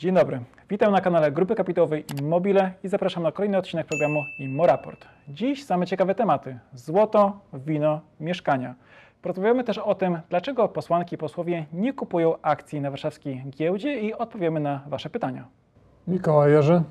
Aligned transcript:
Dzień 0.00 0.14
dobry. 0.14 0.40
Witam 0.70 0.92
na 0.92 1.00
kanale 1.00 1.32
Grupy 1.32 1.54
Kapitałowej 1.54 2.04
Immobile 2.20 2.72
i 2.84 2.88
zapraszam 2.88 3.22
na 3.22 3.32
kolejny 3.32 3.58
odcinek 3.58 3.86
programu 3.86 4.24
Immoraport. 4.38 5.06
Dziś 5.28 5.64
same 5.64 5.86
ciekawe 5.86 6.14
tematy: 6.14 6.58
złoto, 6.74 7.40
wino, 7.52 8.00
mieszkania. 8.20 8.74
Porozmawiamy 9.22 9.64
też 9.64 9.78
o 9.78 9.94
tym, 9.94 10.20
dlaczego 10.28 10.68
posłanki 10.68 11.14
i 11.14 11.18
posłowie 11.18 11.66
nie 11.72 11.92
kupują 11.92 12.34
akcji 12.42 12.80
na 12.80 12.90
warszawskiej 12.90 13.44
giełdzie 13.50 14.00
i 14.00 14.14
odpowiemy 14.14 14.60
na 14.60 14.80
Wasze 14.88 15.10
pytania. 15.10 15.48
Mikołaj 16.08 16.52
Jerzy. 16.52 16.82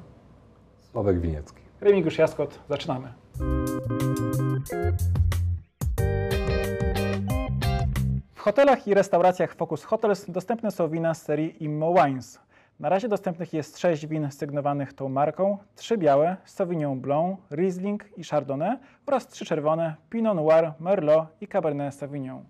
Sławek 0.80 1.20
Winiecki. 1.20 1.62
Remigiusz 1.82 2.18
Jaskot, 2.18 2.60
zaczynamy. 2.70 3.14
W 8.33 8.39
hotelach 8.39 8.88
i 8.88 8.94
restauracjach 8.94 9.55
Focus 9.55 9.83
Hotels 9.83 10.30
dostępne 10.30 10.71
są 10.71 10.89
wina 10.89 11.14
z 11.14 11.21
serii 11.21 11.64
Immo 11.64 11.94
Wines. 11.94 12.49
Na 12.79 12.89
razie 12.89 13.07
dostępnych 13.07 13.54
jest 13.54 13.79
6 13.79 14.07
win 14.07 14.32
sygnowanych 14.32 14.93
tą 14.93 15.10
marką, 15.10 15.57
3 15.75 15.97
białe, 15.97 16.38
Sauvignon 16.46 17.02
Blanc, 17.02 17.39
Riesling 17.52 18.18
i 18.18 18.24
Chardonnay 18.24 18.78
oraz 19.05 19.28
3 19.28 19.46
czerwone, 19.46 19.96
Pinot 20.10 20.36
Noir, 20.36 20.74
Merlot 20.79 21.28
i 21.42 21.47
Cabernet 21.47 21.96
Sauvignon. 21.96 22.43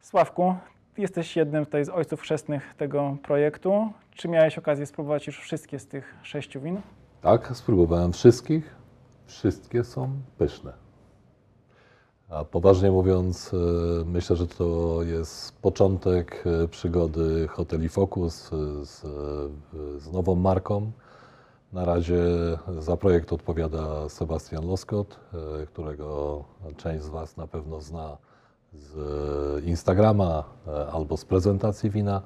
Sławku, 0.00 0.54
jesteś 0.98 1.36
jednym 1.36 1.64
tutaj 1.64 1.84
z 1.84 1.88
ojców 1.88 2.20
chrzestnych 2.20 2.74
tego 2.76 3.16
projektu. 3.22 3.92
Czy 4.10 4.28
miałeś 4.28 4.58
okazję 4.58 4.86
spróbować 4.86 5.26
już 5.26 5.40
wszystkie 5.40 5.78
z 5.78 5.86
tych 5.86 6.14
sześciu 6.22 6.60
win? 6.60 6.80
Tak, 7.20 7.50
spróbowałem 7.54 8.12
wszystkich. 8.12 8.74
Wszystkie 9.26 9.84
są 9.84 10.10
pyszne. 10.38 10.83
A 12.28 12.44
poważnie 12.44 12.90
mówiąc, 12.90 13.54
e, 13.54 14.04
myślę, 14.04 14.36
że 14.36 14.46
to 14.46 14.98
jest 15.02 15.52
początek 15.52 16.44
e, 16.46 16.68
przygody 16.68 17.48
Hoteli 17.48 17.88
Focus 17.88 18.50
e, 18.52 18.84
z, 18.84 19.00
z 20.02 20.12
nową 20.12 20.34
marką. 20.34 20.92
Na 21.72 21.84
razie 21.84 22.18
za 22.78 22.96
projekt 22.96 23.32
odpowiada 23.32 24.08
Sebastian 24.08 24.66
Loskot, 24.66 25.20
którego 25.66 26.44
część 26.76 27.04
z 27.04 27.08
Was 27.08 27.36
na 27.36 27.46
pewno 27.46 27.80
zna 27.80 28.16
z 28.72 29.64
Instagrama 29.64 30.44
albo 30.92 31.16
z 31.16 31.24
prezentacji 31.24 31.90
wina. 31.90 32.22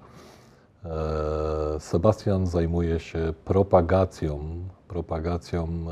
Sebastian 1.79 2.47
zajmuje 2.47 3.01
się 3.01 3.35
propagacją, 3.45 4.41
propagacją 4.89 5.87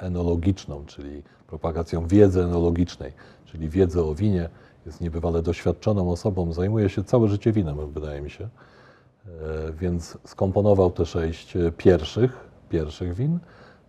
enologiczną, 0.00 0.84
czyli 0.86 1.22
propagacją 1.46 2.06
wiedzy 2.06 2.42
enologicznej, 2.42 3.12
czyli 3.44 3.68
wiedzy 3.68 4.02
o 4.02 4.14
winie. 4.14 4.48
Jest 4.86 5.00
niebywale 5.00 5.42
doświadczoną 5.42 6.10
osobą, 6.10 6.52
zajmuje 6.52 6.88
się 6.88 7.04
całe 7.04 7.28
życie 7.28 7.52
winem, 7.52 7.92
wydaje 7.92 8.20
mi 8.20 8.30
się. 8.30 8.44
E, 8.44 9.72
więc 9.72 10.18
skomponował 10.24 10.90
te 10.90 11.06
sześć 11.06 11.54
pierwszych, 11.76 12.48
pierwszych 12.68 13.14
win. 13.14 13.38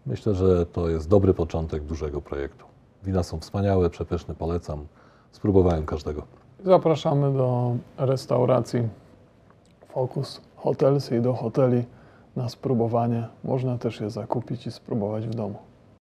Myślę, 0.05 0.35
że 0.35 0.65
to 0.65 0.89
jest 0.89 1.09
dobry 1.09 1.33
początek 1.33 1.83
dużego 1.83 2.21
projektu. 2.21 2.65
Wina 3.03 3.23
są 3.23 3.39
wspaniałe, 3.39 3.89
przepyszne, 3.89 4.35
polecam. 4.35 4.87
Spróbowałem 5.31 5.85
każdego. 5.85 6.23
Zapraszamy 6.65 7.33
do 7.33 7.75
restauracji 7.97 8.87
Focus 9.87 10.41
Hotels 10.55 11.11
i 11.11 11.21
do 11.21 11.33
hoteli 11.33 11.83
na 12.35 12.49
spróbowanie. 12.49 13.27
Można 13.43 13.77
też 13.77 14.01
je 14.01 14.09
zakupić 14.09 14.67
i 14.67 14.71
spróbować 14.71 15.27
w 15.27 15.35
domu. 15.35 15.68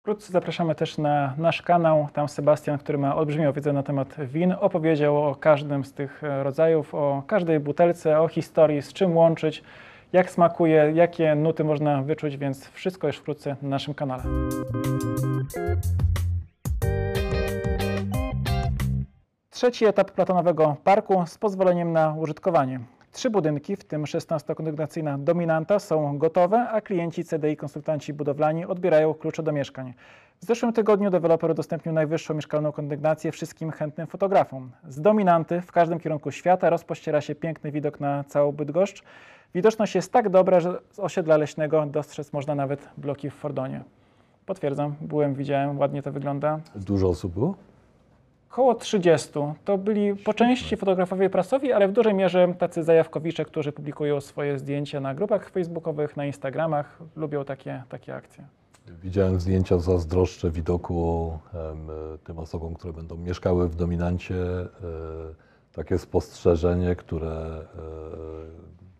Wkrótce 0.05 0.31
zapraszamy 0.31 0.75
też 0.75 0.97
na 0.97 1.33
nasz 1.37 1.61
kanał. 1.61 2.07
Tam 2.13 2.27
Sebastian, 2.27 2.77
który 2.77 2.97
ma 2.97 3.15
olbrzymią 3.15 3.51
wiedzę 3.51 3.73
na 3.73 3.83
temat 3.83 4.15
win, 4.25 4.55
opowiedział 4.59 5.27
o 5.27 5.35
każdym 5.35 5.85
z 5.85 5.93
tych 5.93 6.21
rodzajów, 6.43 6.95
o 6.95 7.23
każdej 7.27 7.59
butelce, 7.59 8.21
o 8.21 8.27
historii, 8.27 8.81
z 8.81 8.93
czym 8.93 9.17
łączyć, 9.17 9.63
jak 10.13 10.31
smakuje, 10.31 10.91
jakie 10.95 11.35
nuty 11.35 11.63
można 11.63 12.01
wyczuć, 12.01 12.37
więc 12.37 12.69
wszystko 12.69 13.07
już 13.07 13.17
wkrótce 13.17 13.55
na 13.61 13.69
naszym 13.69 13.93
kanale. 13.93 14.23
Trzeci 19.49 19.85
etap 19.85 20.11
platonowego 20.11 20.75
parku 20.83 21.23
z 21.27 21.37
pozwoleniem 21.37 21.91
na 21.91 22.15
użytkowanie. 22.19 22.79
Trzy 23.15 23.29
budynki, 23.29 23.75
w 23.75 23.83
tym 23.83 24.03
16-kondygnacyjna 24.03 25.23
dominanta, 25.23 25.79
są 25.79 26.17
gotowe, 26.17 26.69
a 26.69 26.81
klienci 26.81 27.23
CDI, 27.23 27.57
konsultanci 27.57 28.13
budowlani 28.13 28.65
odbierają 28.65 29.13
klucze 29.13 29.43
do 29.43 29.51
mieszkań. 29.51 29.93
W 30.41 30.45
zeszłym 30.45 30.73
tygodniu 30.73 31.09
deweloper 31.09 31.51
udostępnił 31.51 31.93
najwyższą 31.93 32.33
mieszkalną 32.33 32.71
kondygnację 32.71 33.31
wszystkim 33.31 33.71
chętnym 33.71 34.07
fotografom. 34.07 34.71
Z 34.87 35.01
dominanty 35.01 35.61
w 35.61 35.71
każdym 35.71 35.99
kierunku 35.99 36.31
świata 36.31 36.69
rozpościera 36.69 37.21
się 37.21 37.35
piękny 37.35 37.71
widok 37.71 37.99
na 37.99 38.23
całą 38.23 38.51
Bydgoszcz. 38.51 39.03
Widoczność 39.53 39.95
jest 39.95 40.11
tak 40.11 40.29
dobra, 40.29 40.59
że 40.59 40.79
z 40.91 40.99
osiedla 40.99 41.37
leśnego 41.37 41.85
dostrzec 41.85 42.33
można 42.33 42.55
nawet 42.55 42.89
bloki 42.97 43.29
w 43.29 43.33
Fordonie. 43.33 43.83
Potwierdzam, 44.45 44.95
byłem, 45.01 45.33
widziałem, 45.35 45.79
ładnie 45.79 46.01
to 46.01 46.11
wygląda. 46.11 46.59
Dużo 46.75 47.09
osób 47.09 47.33
było? 47.33 47.55
Około 48.55 48.75
30. 48.75 49.29
To 49.65 49.77
byli 49.77 50.15
po 50.15 50.33
części 50.33 50.77
fotografowie 50.77 51.29
prasowi, 51.29 51.73
ale 51.73 51.87
w 51.87 51.91
dużej 51.91 52.13
mierze 52.13 52.53
tacy 52.59 52.83
zajawkowicze, 52.83 53.45
którzy 53.45 53.71
publikują 53.71 54.21
swoje 54.21 54.59
zdjęcia 54.59 54.99
na 54.99 55.15
grupach 55.15 55.49
facebookowych, 55.49 56.17
na 56.17 56.25
Instagramach. 56.25 56.99
Lubią 57.15 57.45
takie, 57.45 57.83
takie 57.89 58.15
akcje. 58.15 58.43
Widziałem 59.03 59.39
zdjęcia, 59.39 59.79
zazdroszczę 59.79 60.51
widoku 60.51 61.39
tym 62.23 62.39
osobom, 62.39 62.73
które 62.73 62.93
będą 62.93 63.17
mieszkały 63.17 63.69
w 63.69 63.75
dominancie. 63.75 64.35
E, 64.35 64.67
takie 65.73 65.97
spostrzeżenie, 65.97 66.95
które 66.95 67.31
e, 67.31 67.65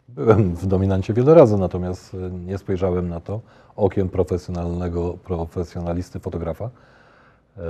byłem 0.09 0.55
w 0.55 0.66
dominancie 0.66 1.13
wiele 1.13 1.33
razy, 1.33 1.57
natomiast 1.57 2.13
e, 2.13 2.17
nie 2.29 2.57
spojrzałem 2.57 3.09
na 3.09 3.19
to 3.19 3.41
okiem 3.75 4.09
profesjonalnego, 4.09 5.17
profesjonalisty 5.23 6.19
fotografa. 6.19 6.69
E, 7.57 7.61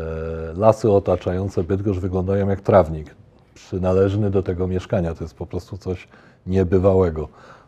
lasy 0.58 0.92
otaczające 0.92 1.64
Bydgoszcz 1.64 2.00
wyglądają 2.00 2.50
jak 2.50 2.62
trawnik 2.62 3.16
przynależny 3.54 4.30
do 4.30 4.44
tego 4.44 4.68
mieszkania. 4.68 5.16
To 5.16 5.24
jest 5.24 5.36
po 5.36 5.46
prostu 5.46 5.78
coś 5.78 6.08
niebywałego. 6.48 7.28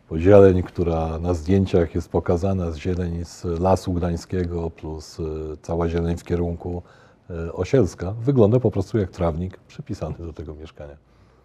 Bo 0.10 0.20
zieleń, 0.20 0.64
która 0.64 1.20
na 1.20 1.34
zdjęciach 1.34 1.96
jest 1.96 2.12
pokazana, 2.12 2.72
z 2.72 2.78
zieleń 2.78 3.26
z 3.26 3.46
Lasu 3.60 3.94
Gdańskiego 3.94 4.70
plus 4.70 5.20
e, 5.20 5.24
cała 5.62 5.90
zieleń 5.90 6.18
w 6.18 6.24
kierunku 6.24 6.82
e, 7.30 7.54
Osielska, 7.54 8.12
wygląda 8.12 8.60
po 8.60 8.72
prostu 8.72 8.98
jak 8.98 9.12
trawnik 9.12 9.58
przypisany 9.58 10.16
do 10.18 10.34
tego 10.34 10.56
mieszkania. 10.56 10.96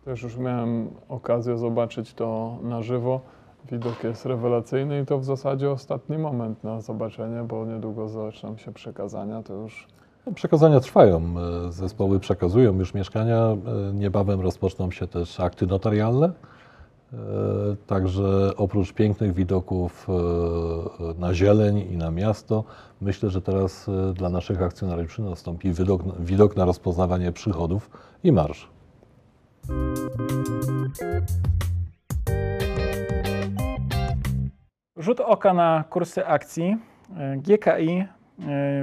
Też 0.05 0.23
już 0.23 0.37
miałem 0.37 0.91
okazję 1.09 1.59
zobaczyć 1.59 2.15
to 2.15 2.59
na 2.63 2.83
żywo. 2.83 3.21
Widok 3.71 4.05
jest 4.05 4.27
rewelacyjny 4.27 5.01
i 5.01 5.07
to 5.07 5.19
w 5.19 5.25
zasadzie 5.25 5.71
ostatni 5.71 6.19
moment 6.19 6.65
na 6.65 6.81
zobaczenie, 6.81 7.43
bo 7.43 7.67
niedługo 7.67 8.09
zaczną 8.09 8.57
się 8.57 8.73
przekazania, 8.73 9.43
to 9.43 9.55
już 9.55 9.89
przekazania 10.35 10.81
trwają. 10.81 11.35
E, 11.69 11.73
zespoły 11.73 12.21
przekazują 12.21 12.79
już 12.79 12.95
mieszkania. 12.95 13.37
E, 13.37 13.59
niebawem 13.95 14.41
rozpoczną 14.41 14.91
się 14.91 15.07
też 15.07 15.41
akty 15.41 15.67
notarialne. 15.67 16.27
E, 16.27 17.17
także 17.87 18.57
oprócz 18.57 18.93
pięknych 18.93 19.35
widoków 19.35 20.09
na 21.19 21.35
zieleń 21.35 21.79
i 21.79 21.97
na 21.97 22.11
miasto, 22.11 22.65
myślę, 23.01 23.31
że 23.31 23.43
teraz 23.43 23.91
dla 24.15 24.29
naszych 24.29 24.63
akcjonariuszy 24.63 25.23
nastąpi 25.23 25.73
widok, 25.73 26.03
widok 26.21 26.57
na 26.57 26.65
rozpoznawanie 26.65 27.33
przychodów 27.33 27.91
i 28.25 28.33
marsz. 28.33 28.69
Rzut 34.97 35.21
oka 35.21 35.55
na 35.55 35.85
kursy 35.91 36.27
akcji. 36.27 36.77
GKI 37.37 38.07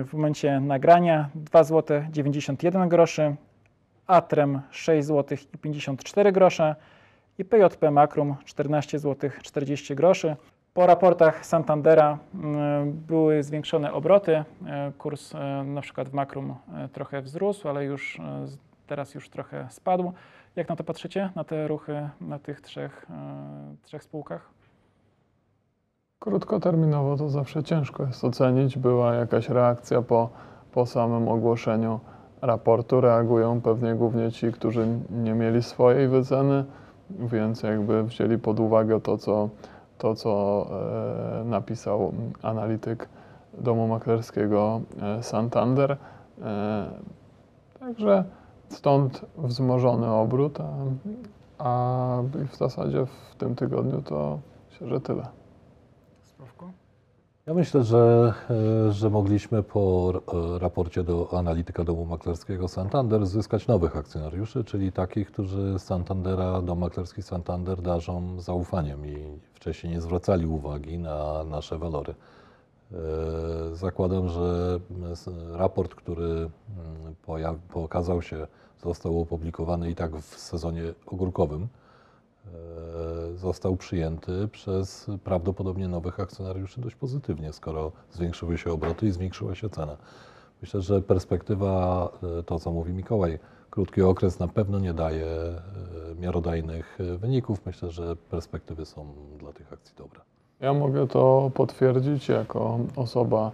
w 0.06 0.09
momencie 0.14 0.59
nagrania 0.59 1.30
2 1.36 1.64
zł 1.64 2.02
91 2.09 2.90
groszy, 2.90 3.36
Atrem 4.07 4.62
6 4.72 5.07
zł 5.07 5.38
i 5.54 5.57
54 5.57 6.31
grosze 6.31 6.75
i 7.38 7.45
PJP 7.45 7.92
Makrum 7.92 8.36
14 8.45 9.00
zł 9.00 9.30
40 9.44 9.95
groszy. 9.95 10.36
Po 10.74 10.88
raportach 10.88 11.45
Santandera 11.45 12.18
były 12.86 13.44
zwiększone 13.44 13.94
obroty. 13.94 14.36
E, 14.36 14.92
kurs 14.98 15.36
e, 15.36 15.63
na 15.63 15.81
przykład 15.81 16.10
w 16.10 16.13
Makrum 16.13 16.56
e, 16.74 16.89
trochę 16.89 17.22
wzrósł, 17.22 17.69
ale 17.69 17.86
już 17.86 18.22
teraz 18.88 19.16
już 19.16 19.30
trochę 19.30 19.68
spadł. 19.69 20.13
Jak 20.56 20.69
na 20.69 20.75
to 20.75 20.83
patrzycie, 20.83 21.30
na 21.36 21.44
te 21.44 21.68
ruchy 21.68 22.10
na 22.22 22.39
tych 22.39 22.62
trzech, 22.62 23.06
trzech 23.83 24.04
spółkach? 24.04 24.58
Krótkoterminowo 26.19 27.18
to 27.18 27.30
zawsze 27.30 27.63
ciężko 27.63 28.04
jest 28.04 28.24
ocenić. 28.25 28.77
Była 28.77 29.13
jakaś 29.13 29.50
reakcja 29.50 30.01
po, 30.01 30.30
po 30.71 30.86
samym 30.86 31.27
ogłoszeniu 31.27 32.00
raportu. 32.42 33.01
Reagują 33.01 33.62
pewnie 33.62 33.95
głównie 33.95 34.31
ci, 34.31 34.51
którzy 34.51 34.88
nie 35.10 35.33
mieli 35.33 35.63
swojej 35.63 36.07
wyceny, 36.07 36.66
więc 37.10 37.63
jakby 37.63 38.04
wzięli 38.04 38.38
pod 38.38 38.60
uwagę 38.60 39.01
to, 39.01 39.18
co, 39.18 39.50
to, 39.98 40.16
co 40.16 40.66
e, 41.42 41.44
napisał 41.44 42.13
analityk 42.42 43.10
domu 43.54 43.88
maklerskiego 43.88 44.81
e, 45.01 45.24
Santander. 45.24 45.98
E, 46.42 46.89
także 47.80 48.24
stąd 48.69 49.25
wzmożony 49.38 50.12
obrót, 50.12 50.60
a, 50.62 50.74
a 51.57 52.21
w 52.51 52.56
zasadzie 52.56 53.06
w 53.06 53.36
tym 53.36 53.56
tygodniu 53.56 54.01
to 54.01 54.39
myślę, 54.69 54.88
że 54.88 55.01
tyle. 55.01 55.38
Sławku? 56.39 56.65
Ja 57.45 57.53
myślę, 57.53 57.83
że, 57.83 58.33
e, 58.88 58.91
że 58.91 59.09
mogliśmy 59.09 59.63
po 59.63 60.13
e, 60.56 60.59
raporcie 60.59 61.03
do 61.03 61.38
analityka 61.39 61.83
domu 61.83 62.06
maklerskiego 62.06 62.68
Santander 62.68 63.25
zyskać 63.25 63.68
nowych 63.68 63.97
akcjonariuszy, 63.97 64.63
czyli 64.63 64.91
takich, 64.91 65.31
którzy 65.31 65.80
Santandera, 65.80 66.62
dom 66.62 66.80
maklerski 66.80 67.21
Santander 67.21 67.81
darzą 67.81 68.41
zaufaniem 68.41 69.06
i 69.06 69.39
wcześniej 69.53 69.94
nie 69.94 70.01
zwracali 70.01 70.45
uwagi 70.45 70.97
na 70.97 71.44
nasze 71.44 71.77
walory. 71.77 72.15
E, 72.92 72.95
Zakładam, 73.75 74.30
że 74.30 74.80
raport, 75.51 75.95
który 75.95 76.50
pokazał 77.74 78.21
się, 78.21 78.47
został 78.83 79.21
opublikowany 79.21 79.92
i 79.92 79.95
tak 79.95 80.18
w 80.18 80.39
sezonie 80.39 80.83
ogórkowym, 81.06 81.68
został 83.36 83.75
przyjęty 83.75 84.48
przez 84.48 85.07
prawdopodobnie 85.24 85.88
nowych 85.88 86.19
akcjonariuszy 86.19 86.81
dość 86.81 86.96
pozytywnie, 86.96 87.54
skoro 87.54 87.92
zwiększyły 88.12 88.57
się 88.57 88.72
obroty 88.72 89.07
i 89.07 89.12
zwiększyła 89.12 89.56
się 89.56 89.69
cena. 89.69 89.98
Myślę, 90.62 90.81
że 90.81 91.01
perspektywa, 91.01 92.10
e, 92.40 92.44
to 92.44 92.60
co 92.60 92.72
mówi 92.72 92.94
Mikołaj, 92.94 93.40
krótki 93.69 94.01
okres 94.01 94.40
na 94.40 94.48
pewno 94.48 94.80
nie 94.80 94.94
daje 94.94 95.25
e, 95.25 95.62
miarodajnych 96.19 96.98
e, 97.01 97.18
wyników. 97.18 97.66
Myślę, 97.66 97.92
że 97.92 98.16
perspektywy 98.16 98.86
są 98.86 99.13
dla 99.40 99.54
tych 99.54 99.74
akcji 99.74 99.95
dobre. 99.98 100.19
Ja 100.60 100.74
mogę 100.74 101.07
to 101.07 101.52
potwierdzić 101.54 102.30
jako 102.30 102.80
osoba 102.95 103.52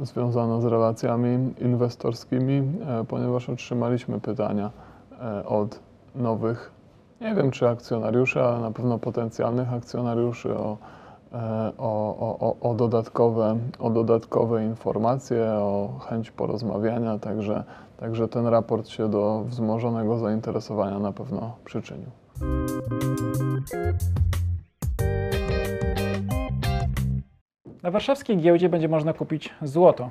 związana 0.00 0.60
z 0.60 0.64
relacjami 0.64 1.54
inwestorskimi, 1.60 2.62
e, 2.86 3.04
ponieważ 3.08 3.48
otrzymaliśmy 3.48 4.20
pytania 4.20 4.70
e, 5.20 5.46
od 5.46 5.80
nowych, 6.14 6.72
nie 7.24 7.34
wiem 7.34 7.50
czy 7.50 7.68
akcjonariuszy, 7.68 8.42
ale 8.42 8.60
na 8.60 8.70
pewno 8.70 8.98
potencjalnych 8.98 9.72
akcjonariuszy 9.72 10.56
o, 10.56 10.78
e, 11.32 11.72
o, 11.78 12.16
o, 12.18 12.38
o, 12.40 12.70
o, 12.70 12.74
dodatkowe, 12.74 13.58
o 13.78 13.90
dodatkowe 13.90 14.64
informacje, 14.64 15.44
o 15.44 15.98
chęć 16.08 16.30
porozmawiania, 16.30 17.18
także, 17.18 17.64
także 17.96 18.28
ten 18.28 18.46
raport 18.46 18.88
się 18.88 19.08
do 19.08 19.44
wzmożonego 19.44 20.18
zainteresowania 20.18 20.98
na 20.98 21.12
pewno 21.12 21.56
przyczynił. 21.64 22.10
Na 27.82 27.90
warszawskiej 27.90 28.38
giełdzie 28.38 28.68
będzie 28.68 28.88
można 28.88 29.12
kupić 29.12 29.54
złoto. 29.62 30.10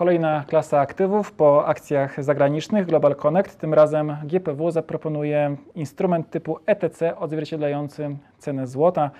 Kolejna 0.00 0.44
klasa 0.44 0.80
aktywów 0.80 1.32
po 1.32 1.66
akcjach 1.66 2.24
zagranicznych 2.24 2.86
Global 2.86 3.14
Connect. 3.16 3.58
Tym 3.58 3.74
razem 3.74 4.16
GPW 4.24 4.70
zaproponuje 4.70 5.56
instrument 5.74 6.30
typu 6.30 6.58
ETC 6.66 7.16
odzwierciedlający 7.18 8.16
cenę 8.38 8.66
złota. 8.66 9.10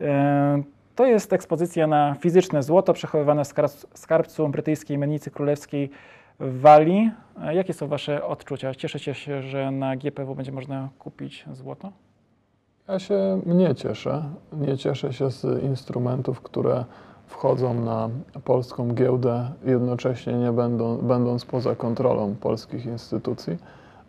E, 0.00 0.62
To 0.94 1.06
jest 1.06 1.32
ekspozycja 1.32 1.86
na 1.86 2.14
fizyczne 2.20 2.62
złoto 2.62 2.92
przechowywane 2.92 3.44
w 3.44 3.48
skarb- 3.48 3.86
skarbcu 3.94 4.48
brytyjskiej 4.48 4.98
mennicy 4.98 5.30
królewskiej 5.30 5.90
w 6.40 6.60
Walii. 6.60 7.10
E, 7.42 7.54
Jakie 7.54 7.72
są 7.72 7.88
Wasze 7.88 8.24
odczucia? 8.24 8.74
Cieszycie 8.74 9.14
się, 9.14 9.42
że 9.42 9.70
na 9.70 9.96
GPW 9.96 10.34
będzie 10.34 10.52
można 10.52 10.88
kupić 10.98 11.44
złoto? 11.52 11.92
Ja 12.88 12.98
się 12.98 13.40
nie 13.46 13.74
cieszę. 13.74 14.24
Nie 14.52 14.76
cieszę 14.78 15.12
się 15.12 15.30
z 15.30 15.62
instrumentów, 15.62 16.40
które 16.40 16.84
wchodzą 17.26 17.74
na 17.74 18.08
polską 18.44 18.94
giełdę, 18.94 19.50
jednocześnie 19.64 20.32
nie 20.32 20.52
będą, 20.52 20.96
będąc 20.96 21.44
poza 21.44 21.74
kontrolą 21.74 22.34
polskich 22.40 22.86
instytucji. 22.86 23.58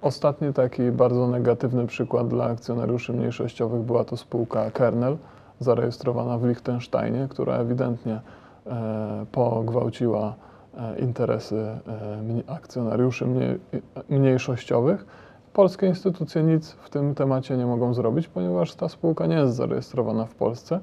Ostatni 0.01 0.53
taki 0.53 0.91
bardzo 0.91 1.27
negatywny 1.27 1.87
przykład 1.87 2.27
dla 2.27 2.45
akcjonariuszy 2.45 3.13
mniejszościowych 3.13 3.81
była 3.81 4.03
to 4.03 4.17
spółka 4.17 4.71
Kernel, 4.71 5.17
zarejestrowana 5.59 6.37
w 6.37 6.45
Liechtensteinie, 6.45 7.27
która 7.29 7.53
ewidentnie 7.53 8.21
e, 8.67 9.25
pogwałciła 9.31 10.33
e, 10.77 10.99
interesy 10.99 11.55
e, 12.47 12.53
akcjonariuszy 12.53 13.25
mniej, 13.25 13.59
mniejszościowych. 14.09 15.05
Polskie 15.53 15.87
instytucje 15.87 16.43
nic 16.43 16.71
w 16.71 16.89
tym 16.89 17.15
temacie 17.15 17.57
nie 17.57 17.65
mogą 17.65 17.93
zrobić, 17.93 18.27
ponieważ 18.27 18.75
ta 18.75 18.89
spółka 18.89 19.25
nie 19.25 19.35
jest 19.35 19.55
zarejestrowana 19.55 20.25
w 20.25 20.35
Polsce, 20.35 20.79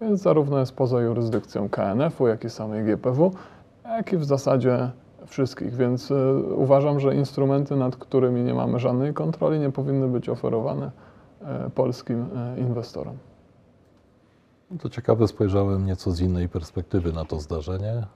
więc 0.00 0.22
zarówno 0.22 0.58
jest 0.58 0.76
poza 0.76 1.00
jurysdykcją 1.00 1.68
KNF-u, 1.68 2.26
jak 2.26 2.44
i 2.44 2.50
samej 2.50 2.84
GPW, 2.84 3.32
jak 3.84 4.12
i 4.12 4.16
w 4.16 4.24
zasadzie 4.24 4.90
wszystkich. 5.26 5.74
Więc 5.74 6.10
y, 6.10 6.14
uważam, 6.56 7.00
że 7.00 7.14
instrumenty, 7.14 7.76
nad 7.76 7.96
którymi 7.96 8.42
nie 8.42 8.54
mamy 8.54 8.78
żadnej 8.78 9.14
kontroli, 9.14 9.58
nie 9.58 9.70
powinny 9.70 10.08
być 10.08 10.28
oferowane 10.28 10.90
y, 11.66 11.70
polskim 11.70 12.26
y, 12.56 12.60
inwestorom. 12.60 13.16
No 14.70 14.78
To 14.78 14.90
ciekawe, 14.90 15.28
spojrzałem 15.28 15.86
nieco 15.86 16.12
z 16.12 16.20
innej 16.20 16.48
perspektywy 16.48 17.12
na 17.12 17.24
to 17.24 17.40
zdarzenie. 17.40 17.92
E, 17.92 18.06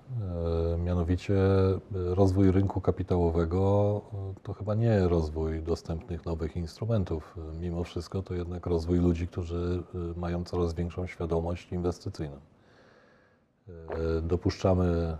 Mianowicie 0.79 1.35
e, 1.35 1.79
rozwój 1.93 2.52
rynku 2.52 2.81
kapitałowego 2.81 4.00
e, 4.12 4.35
to 4.43 4.52
chyba 4.52 4.75
nie 4.75 5.08
rozwój 5.08 5.62
dostępnych 5.62 6.26
nowych 6.26 6.56
instrumentów. 6.56 7.37
Mimo 7.61 7.85
wszystko 7.85 8.23
to 8.23 8.35
jednak 8.35 8.67
rozwój 8.67 8.99
ludzi, 8.99 9.29
którzy 9.29 9.82
mają 10.17 10.44
coraz 10.44 10.75
większą 10.75 11.06
świadomość 11.06 11.73
inwestycyjną. 11.73 12.37
Dopuszczamy, 14.23 15.17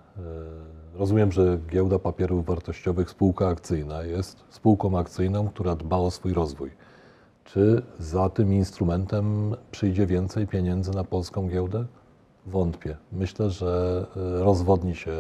rozumiem, 0.95 1.33
że 1.33 1.59
giełda 1.69 1.99
papierów 1.99 2.47
wartościowych, 2.47 3.11
spółka 3.11 3.49
akcyjna 3.49 4.03
jest 4.03 4.45
spółką 4.49 4.99
akcyjną, 4.99 5.49
która 5.49 5.77
dba 5.77 5.97
o 5.97 6.11
swój 6.11 6.33
rozwój. 6.33 6.71
Czy 7.53 7.83
za 7.99 8.29
tym 8.29 8.53
instrumentem 8.55 9.57
przyjdzie 9.71 10.07
więcej 10.07 10.47
pieniędzy 10.47 10.91
na 10.91 11.05
polską 11.05 11.49
giełdę? 11.49 11.85
Wątpię. 12.47 12.97
Myślę, 13.13 13.51
że 13.51 14.07
e, 14.17 14.45
rozwodni 14.45 14.95
się, 14.95 15.13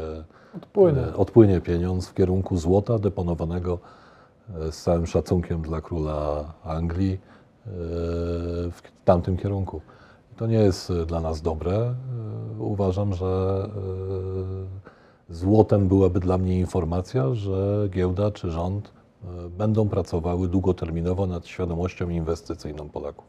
Odpłynie. 0.56 1.00
e, 1.00 1.16
odpłynie 1.16 1.60
pieniądz 1.60 2.08
w 2.08 2.14
kierunku 2.14 2.56
złota 2.56 2.98
deponowanego 2.98 3.78
e, 4.54 4.72
z 4.72 4.82
całym 4.82 5.06
szacunkiem 5.06 5.62
dla 5.62 5.80
króla 5.80 6.52
Anglii 6.64 7.18
w 8.70 8.80
tamtym 9.04 9.36
kierunku. 9.36 9.80
To 10.36 10.46
nie 10.46 10.58
jest 10.58 10.92
dla 11.06 11.20
nas 11.20 11.42
dobre. 11.42 11.94
Uważam, 12.58 13.14
że 13.14 13.68
złotem 15.30 15.88
byłaby 15.88 16.20
dla 16.20 16.38
mnie 16.38 16.60
informacja, 16.60 17.34
że 17.34 17.88
giełda 17.88 18.30
czy 18.30 18.50
rząd 18.50 18.92
będą 19.58 19.88
pracowały 19.88 20.48
długoterminowo 20.48 21.26
nad 21.26 21.46
świadomością 21.46 22.08
inwestycyjną 22.08 22.88
Polaków. 22.88 23.24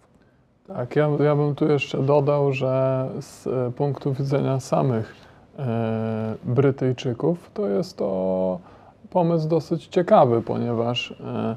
Tak, 0.68 0.96
ja, 0.96 1.10
ja 1.24 1.36
bym 1.36 1.56
tu 1.56 1.68
jeszcze 1.68 2.04
dodał, 2.04 2.54
że 2.54 3.08
z 3.20 3.48
e, 3.48 3.72
punktu 3.72 4.14
widzenia 4.14 4.60
samych 4.60 5.16
e, 5.60 6.36
Brytyjczyków 6.46 7.52
to 7.54 7.68
jest 7.68 7.98
to 7.98 8.60
pomysł 9.10 9.48
dosyć 9.48 9.88
ciekawy, 9.88 10.42
ponieważ, 10.42 11.12
e, 11.12 11.56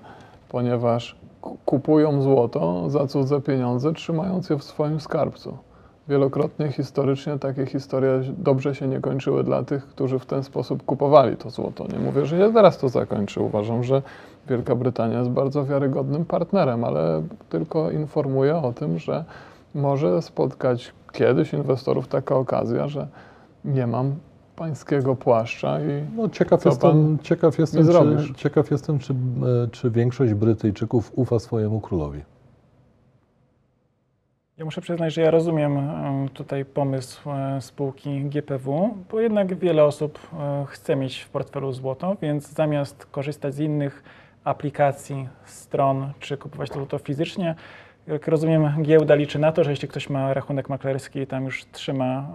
ponieważ 0.49 1.17
ku- 1.41 1.57
kupują 1.65 2.23
złoto 2.23 2.91
za 2.91 3.07
cudze 3.07 3.41
pieniądze, 3.41 3.93
trzymając 3.93 4.51
je 4.51 4.59
w 4.59 4.65
swoim 4.65 5.01
skarbcu. 5.01 5.59
Wielokrotnie 6.09 6.73
historycznie 6.73 7.39
takie 7.39 7.67
historie 7.67 8.23
dobrze 8.39 8.75
się 8.75 8.89
nie 8.89 9.01
kończyły 9.01 9.45
dla 9.45 9.63
tych, 9.63 9.87
którzy 9.87 10.19
w 10.19 10.27
ten 10.27 10.43
sposób 10.43 10.83
kupowali 10.83 11.37
to 11.37 11.51
złoto. 11.51 11.87
Nie 11.93 11.99
mówię, 11.99 12.27
że 12.27 12.39
się 12.39 12.53
teraz 12.55 12.79
to 12.79 12.89
zakończy. 12.89 13.41
Uważam, 13.41 13.85
że 13.85 14.03
Wielka 14.49 14.75
Brytania 14.75 15.19
jest 15.19 15.31
bardzo 15.31 15.65
wiarygodnym 15.65 16.25
partnerem, 16.25 16.85
ale 16.85 17.23
tylko 17.49 17.91
informuję 17.91 18.57
o 18.57 18.73
tym, 18.73 18.99
że 18.99 19.25
może 19.75 20.23
spotkać 20.23 20.93
kiedyś 21.13 21.53
inwestorów 21.53 22.09
taka 22.09 22.35
okazja, 22.37 22.89
że 22.89 23.09
nie 23.65 23.87
mam 23.87 24.15
pańskiego 24.57 25.17
płaszcza 25.17 25.81
i 25.81 26.17
No, 26.17 26.29
ciekaw, 26.29 26.65
jestem, 26.65 26.91
pan 26.91 27.19
ciekaw, 27.23 27.59
jestem, 27.59 27.87
czy, 28.19 28.35
ciekaw 28.35 28.71
jestem, 28.71 28.99
czy, 28.99 29.15
czy 29.73 29.91
większość 29.91 30.35
Brytyjczyków 30.35 31.13
ufa 31.15 31.39
swojemu 31.39 31.81
królowi. 31.81 32.21
Ja 34.59 34.65
muszę 34.65 34.81
przyznać, 34.81 35.15
że 35.15 35.23
ja 35.23 35.31
rozumiem 35.31 35.81
tutaj 36.35 36.65
pomysł 36.65 37.31
e, 37.31 37.61
spółki 37.61 38.21
GPW, 38.21 38.95
bo 39.11 39.21
jednak 39.21 39.59
wiele 39.59 39.85
osób 39.85 40.19
e, 40.33 40.65
chce 40.69 40.97
mieć 40.97 41.21
w 41.21 41.29
portfelu 41.29 41.73
złoto, 41.73 42.17
więc 42.23 42.49
zamiast 42.49 43.07
korzystać 43.07 43.55
z 43.55 43.59
innych 43.59 44.03
aplikacji, 44.45 45.29
stron, 45.45 46.13
czy 46.21 46.37
kupować 46.37 46.69
to 46.69 46.75
złoto 46.75 46.99
fizycznie, 46.99 47.55
jak 48.07 48.29
rozumiem, 48.29 48.83
giełda 48.83 49.15
liczy 49.15 49.39
na 49.39 49.53
to, 49.53 49.65
że 49.65 49.71
jeśli 49.71 49.89
ktoś 49.89 50.11
ma 50.11 50.35
rachunek 50.35 50.69
maklerski 50.69 51.21
i 51.21 51.27
tam 51.27 51.45
już 51.45 51.65
trzyma 51.65 52.29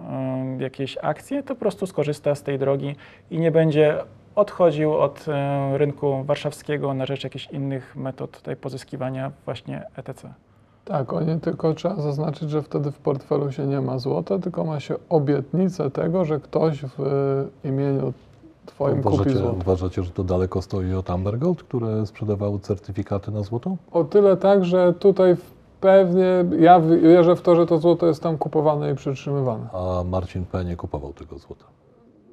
jakieś 0.58 0.98
akcje, 1.02 1.42
to 1.42 1.54
po 1.54 1.60
prostu 1.60 1.86
skorzysta 1.86 2.34
z 2.34 2.42
tej 2.42 2.58
drogi 2.58 2.96
i 3.30 3.38
nie 3.38 3.50
będzie 3.50 3.98
odchodził 4.34 4.94
od 4.94 5.28
e, 5.28 5.78
rynku 5.78 6.24
warszawskiego 6.24 6.94
na 6.94 7.06
rzecz 7.06 7.24
jakichś 7.24 7.46
innych 7.46 7.96
metod 7.96 8.30
tutaj 8.30 8.56
pozyskiwania 8.56 9.32
właśnie 9.44 9.86
ETC. 9.96 10.49
tak, 10.84 11.12
oni 11.12 11.40
tylko 11.40 11.74
trzeba 11.74 11.96
zaznaczyć, 11.96 12.50
że 12.50 12.62
wtedy 12.62 12.92
w 12.92 12.98
portfelu 12.98 13.52
się 13.52 13.66
nie 13.66 13.80
ma 13.80 13.98
złota, 13.98 14.38
tylko 14.38 14.64
ma 14.64 14.80
się 14.80 14.94
obietnicę 15.08 15.90
tego, 15.90 16.24
że 16.24 16.40
ktoś 16.40 16.82
w 16.82 17.00
e, 17.00 17.68
imieniu 17.68 18.12
twoim 18.66 19.02
kupi 19.02 19.14
Uważacie, 19.14 19.38
złoto. 19.38 19.56
uważacie, 19.60 20.02
że 20.02 20.10
to 20.10 20.24
daleko 20.24 20.62
stoi 20.62 20.94
od 20.94 21.10
Amber 21.10 21.38
Gold, 21.38 21.62
które 21.62 22.06
sprzedawały 22.06 22.58
certyfikaty 22.58 23.30
na 23.30 23.42
złoto? 23.42 23.76
O 23.92 24.04
tyle 24.04 24.36
tak, 24.36 24.64
że 24.64 24.94
tutaj 24.94 25.36
Pewnie, 25.80 26.44
ja 26.58 26.80
wierzę 26.80 27.36
w 27.36 27.42
to, 27.42 27.56
że 27.56 27.66
to 27.66 27.78
złoto 27.78 28.06
jest 28.06 28.22
tam 28.22 28.38
kupowane 28.38 28.92
i 28.92 28.94
przytrzymywane. 28.94 29.68
A 29.72 30.04
Marcin 30.04 30.44
P. 30.44 30.64
nie 30.64 30.76
kupował 30.76 31.12
tego 31.12 31.38
złota. 31.38 31.64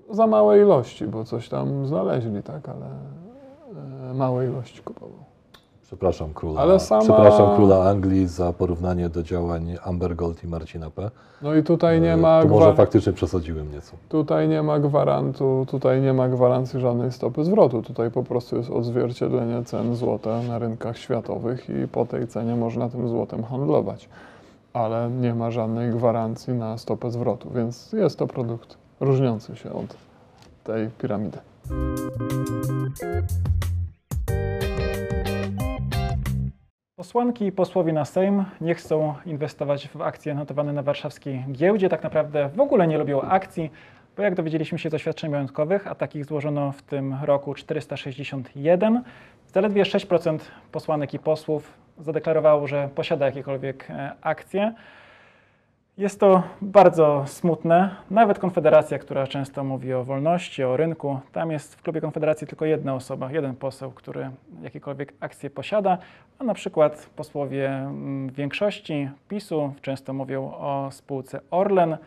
Za 0.10 0.27
małe 0.27 0.60
ilości, 0.60 1.08
bo 1.08 1.24
coś 1.24 1.50
tam 1.50 1.88
znaleźli, 1.88 2.44
tak, 2.44 2.70
ale 2.70 2.86
e, 4.12 4.13
małe 4.13 4.46
ilości 4.46 4.82
kupował. 4.84 5.20
Przepraszam 5.88 6.34
króla, 6.34 6.62
Ale 6.62 6.79
sama- 6.79 7.01
przepraszam 7.01 7.56
króla 7.56 7.89
Anglii 7.89 8.27
za 8.27 8.53
porównanie 8.53 9.10
do 9.10 9.24
działań 9.24 9.75
Amber 9.84 10.15
Gold 10.15 10.44
i 10.44 10.48
Marcina 10.48 10.89
P. 10.89 11.12
No 11.41 11.56
i 11.56 11.63
tutaj 11.63 12.01
nie 12.01 12.13
E, 12.13 12.17
ma, 12.17 12.41
Tu 12.41 12.48
może 12.48 12.74
faktycznie 12.75 13.13
przesadziłem 13.13 13.72
nieco. 13.72 13.91
tutaj 14.10 14.48
nie 14.48 14.63
ma 14.63 14.79
gwarantu, 14.79 15.65
tutaj 15.70 16.01
nie 16.01 16.13
ma 16.13 16.29
gwarancji 16.29 16.79
żadnej 16.79 17.12
stopy 17.12 17.44
zwrotu. 17.46 17.82
Tutaj 17.82 18.12
po 18.12 18.24
prostu 18.24 18.58
jest 18.58 18.70
odzwierciedlenie 18.70 19.63
cen 19.63 19.96
złota 19.96 20.41
na 20.41 20.60
rynkach 20.60 20.98
światowych 20.98 21.70
i 21.70 21.88
po 21.88 22.06
tej 22.06 22.27
cenie 22.27 22.56
można 22.56 22.89
tym 22.89 23.10
złotem 23.10 23.44
handlować. 23.44 24.10
Ale 24.74 25.10
nie 25.22 25.34
ma 25.36 25.51
żadnej 25.51 25.91
gwarancji 25.91 26.53
na 26.53 26.77
stopę 26.77 27.12
zwrotu, 27.12 27.50
więc 27.56 27.91
jest 27.94 28.20
to 28.20 28.27
produkt 28.27 28.77
różniący 29.00 29.56
się 29.56 29.72
od 29.74 29.96
tej 30.63 30.88
piramidy. 30.89 31.38
Posłanki 36.98 37.46
i 37.46 37.51
posłowie 37.51 37.94
na 37.94 38.06
Sejm 38.06 38.46
nie 38.62 38.75
chcą 38.75 39.13
inwestować 39.25 39.88
w 39.88 40.01
akcje 40.01 40.34
notowane 40.34 40.74
na 40.74 40.82
warszawskiej 40.84 41.46
giełdzie. 41.51 41.89
Tak 41.89 42.04
naprawdę 42.04 42.50
w 42.50 42.60
ogóle 42.60 42.88
nie 42.88 42.98
lubią 42.98 43.22
akcji, 43.22 43.72
bo 44.16 44.24
jak 44.24 44.36
dowiedzieliśmy 44.36 44.80
się 44.80 44.89
z 44.89 44.94
oświadczeń 44.94 45.32
majątkowych, 45.32 45.88
a 45.88 45.96
takich 45.96 46.25
złożono 46.25 46.72
w 46.72 46.82
tym 46.82 47.16
roku 47.24 47.54
461, 47.54 49.04
zaledwie 49.48 49.84
6% 49.84 50.39
posłanek 50.72 51.13
i 51.13 51.20
posłów 51.20 51.74
zadeklarowało, 52.00 52.68
że 52.68 52.89
posiada 52.96 53.25
jakiekolwiek 53.25 53.89
e, 53.89 54.12
akcje. 54.22 54.74
Jest 55.98 56.20
to 56.20 56.44
bardzo 56.62 57.24
smutne. 57.27 57.96
Nawet 58.12 58.39
Konfederacja, 58.39 59.00
która 59.00 59.27
często 59.27 59.63
mówi 59.63 59.94
o 59.94 60.04
wolności, 60.04 60.63
o 60.63 60.77
rynku, 60.77 61.20
tam 61.32 61.51
jest 61.51 61.75
w 61.75 61.82
klubie 61.82 62.01
Konfederacji 62.01 62.48
tylko 62.48 62.66
jedna 62.66 62.96
osoba, 62.96 63.32
jeden 63.32 63.56
poseł, 63.56 63.92
który 63.92 64.30
jakiekolwiek 64.62 65.13
akcje 65.20 65.50
posiada, 65.50 65.98
a 66.39 66.44
na 66.44 66.54
przykład 66.54 67.10
posłowie 67.16 67.70
mm, 67.70 68.30
większości 68.30 69.10
PiSu 69.27 69.74
często 69.82 70.13
mówią 70.13 70.44
o 70.44 70.88
spółce 70.92 71.39
Orlen. 71.51 71.98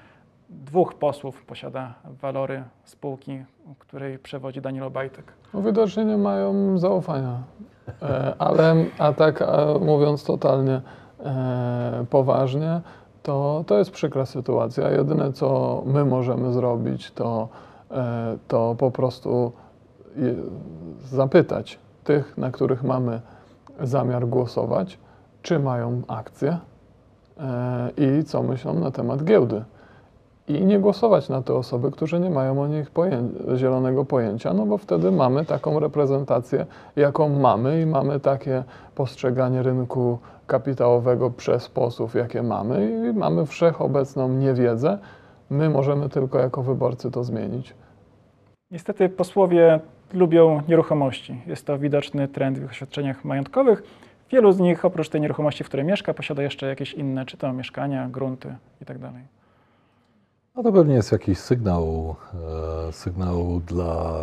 Dwóch 0.51 0.95
posłów 0.95 1.43
posiada 1.45 1.95
walory 2.05 2.63
spółki, 2.85 3.45
której 3.79 4.19
przewodzi 4.19 4.61
Daniel 4.61 4.85
Obajtek. 4.85 5.33
No 5.55 5.63
widocznie 5.63 6.05
nie 6.05 6.17
mają 6.17 6.79
zaufania. 6.79 7.43
E, 8.03 8.35
ale, 8.39 8.75
a 8.99 9.13
tak 9.13 9.45
mówiąc 9.81 10.25
totalnie 10.25 10.81
e, 11.25 12.05
poważnie, 12.11 12.81
to, 13.23 13.65
to 13.67 13.79
jest 13.79 13.91
przykra 13.91 14.27
sytuacja. 14.27 14.91
Jedyne, 14.91 15.33
co 15.33 15.83
my 15.87 16.05
możemy 16.05 16.53
zrobić, 16.53 17.11
to, 17.11 17.49
e, 17.91 18.37
to 18.49 18.75
po 18.79 18.91
prostu 18.91 19.53
zapytać 21.05 21.79
tych, 22.05 22.39
na 22.39 22.51
których 22.51 22.83
mamy 22.83 23.21
zamiar 23.81 24.27
głosować, 24.27 24.99
czy 25.43 25.59
mają 25.59 26.03
akcje 26.09 26.59
e, 27.41 27.91
i 27.97 28.25
co 28.25 28.43
myślą 28.43 28.75
na 28.75 28.91
temat 28.91 29.25
giełdy 29.25 29.65
i 30.49 30.65
nie 30.65 30.79
głosować 30.79 31.29
na 31.29 31.43
te 31.43 31.55
osoby, 31.55 31.91
które 31.91 32.21
nie 32.21 32.31
mają 32.31 32.63
o 32.63 32.67
nich 32.67 32.91
zielonego 33.57 34.05
pojęcia, 34.05 34.55
no 34.55 34.67
bo 34.67 34.79
wtedy 34.79 35.11
mamy 35.11 35.45
taką 35.45 35.81
reprezentację, 35.81 36.67
jaką 36.97 37.29
mamy 37.29 37.81
i 37.81 37.87
mamy 37.87 38.21
takie 38.21 38.65
postrzeganie 38.95 39.63
rynku 39.63 40.19
kapitałowego 40.47 41.31
przez 41.31 41.69
posłów, 41.69 42.15
jakie 42.15 42.43
mamy 42.43 43.09
i 43.11 43.19
mamy 43.19 43.47
wszechobecną 43.47 44.29
niewiedzę. 44.29 44.99
My 45.51 45.71
możemy 45.71 46.09
tylko 46.09 46.39
jako 46.39 46.63
wyborcy 46.63 47.11
to 47.11 47.25
zmienić. 47.25 47.75
Niestety 48.71 49.09
posłowie 49.09 49.81
lubią 50.13 50.63
nieruchomości. 50.69 51.43
Jest 51.47 51.67
to 51.67 51.79
widoczny 51.79 52.29
trend 52.29 52.59
w 52.59 52.65
ich 52.65 52.71
oświadczeniach 52.71 53.25
majątkowych. 53.25 53.83
Wielu 54.31 54.53
z 54.53 54.59
nich, 54.59 54.85
oprócz 54.85 55.09
tej 55.09 55.21
nieruchomości, 55.21 55.65
w 55.65 55.67
której 55.67 55.87
mieszka, 55.87 56.15
posiada 56.15 56.43
jeszcze 56.43 56.67
jakieś 56.67 56.95
inne, 56.95 57.27
czy 57.27 57.37
to 57.37 57.53
mieszkania, 57.53 58.09
grunty 58.09 58.57
itd. 58.81 59.13
No 60.57 60.63
to 60.63 60.73
pewnie 60.73 60.95
jest 60.95 61.13
jakiś 61.13 61.39
sygnał, 61.39 62.17
e, 62.89 62.93
sygnał 62.93 63.61
dla 63.67 64.15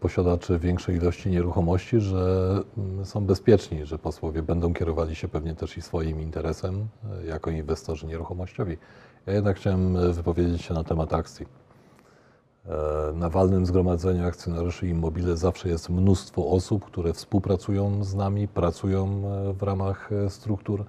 posiadaczy 0.00 0.58
większej 0.58 0.96
ilości 0.96 1.30
nieruchomości, 1.30 2.00
że 2.00 2.50
mm, 2.78 3.04
są 3.04 3.26
bezpieczni, 3.26 3.86
że 3.86 3.98
posłowie 3.98 4.42
będą 4.42 4.74
kierowali 4.74 5.14
się 5.14 5.28
pewnie 5.28 5.54
też 5.54 5.76
i 5.76 5.82
swoim 5.82 6.20
interesem 6.20 6.86
e, 7.22 7.26
jako 7.26 7.50
inwestorzy 7.50 8.06
nieruchomościowi. 8.06 8.76
Ja 9.26 9.32
jednak 9.32 9.56
chciałem 9.56 9.96
e, 9.96 10.12
wypowiedzieć 10.12 10.62
się 10.62 10.74
na 10.74 10.84
temat 10.84 11.12
akcji. 11.12 11.46
Na 13.14 13.28
walnym 13.28 13.66
zgromadzeniu 13.66 14.26
akcjonariuszy 14.26 14.88
Immobile 14.88 15.36
zawsze 15.36 15.68
jest 15.68 15.90
mnóstwo 15.90 16.50
osób, 16.50 16.84
które 16.84 17.12
współpracują 17.12 18.04
z 18.04 18.14
nami, 18.14 18.48
pracują 18.48 19.22
w 19.58 19.62
ramach 19.62 20.10
struktur, 20.28 20.84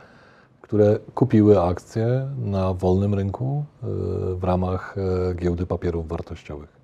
które 0.67 1.00
kupiły 1.15 1.62
akcje 1.62 2.27
na 2.38 2.74
wolnym 2.74 3.13
rynku 3.13 3.65
e, 3.83 3.88
w 4.36 4.43
ramach 4.43 4.95
e, 4.97 5.36
giełdy 5.36 5.65
papierów 5.65 6.07
wartościowych. 6.07 6.77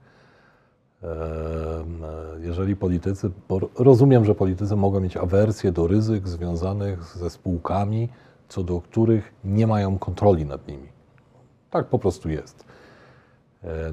E, 1.04 1.08
Jeżeli 2.40 2.76
politycy, 2.76 3.32
bo 3.50 3.60
rozumiem, 3.76 4.26
że 4.26 4.36
politycy 4.36 4.76
mogą 4.76 5.00
mieć 5.00 5.18
awersję 5.18 5.72
do 5.72 5.88
ryzyk 5.88 6.28
związanych 6.28 7.04
ze 7.04 7.30
spółkami, 7.30 8.10
co 8.50 8.64
do 8.64 8.82
których 8.82 9.34
nie 9.44 9.68
mają 9.68 9.98
kontroli 9.98 10.46
nad 10.46 10.68
nimi. 10.68 10.88
Tak 11.70 11.86
po 11.88 12.00
prostu 12.00 12.30
jest. 12.30 12.66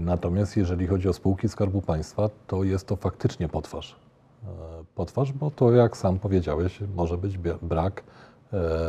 Natomiast 0.01 0.57
jeżeli 0.57 0.87
chodzi 0.87 1.09
o 1.09 1.13
spółki 1.13 1.49
Skarbu 1.49 1.83
Państwa, 1.83 2.31
to 2.47 2.65
jest 2.65 2.87
to 2.87 2.97
faktycznie 2.97 3.49
potwarz. 3.49 3.97
Potwarz, 4.95 5.33
bo 5.33 5.51
to 5.51 5.73
jak 5.73 5.97
sam 5.97 6.19
powiedziałeś, 6.19 6.81
może 6.97 7.19
być 7.19 7.39
brak, 7.63 8.03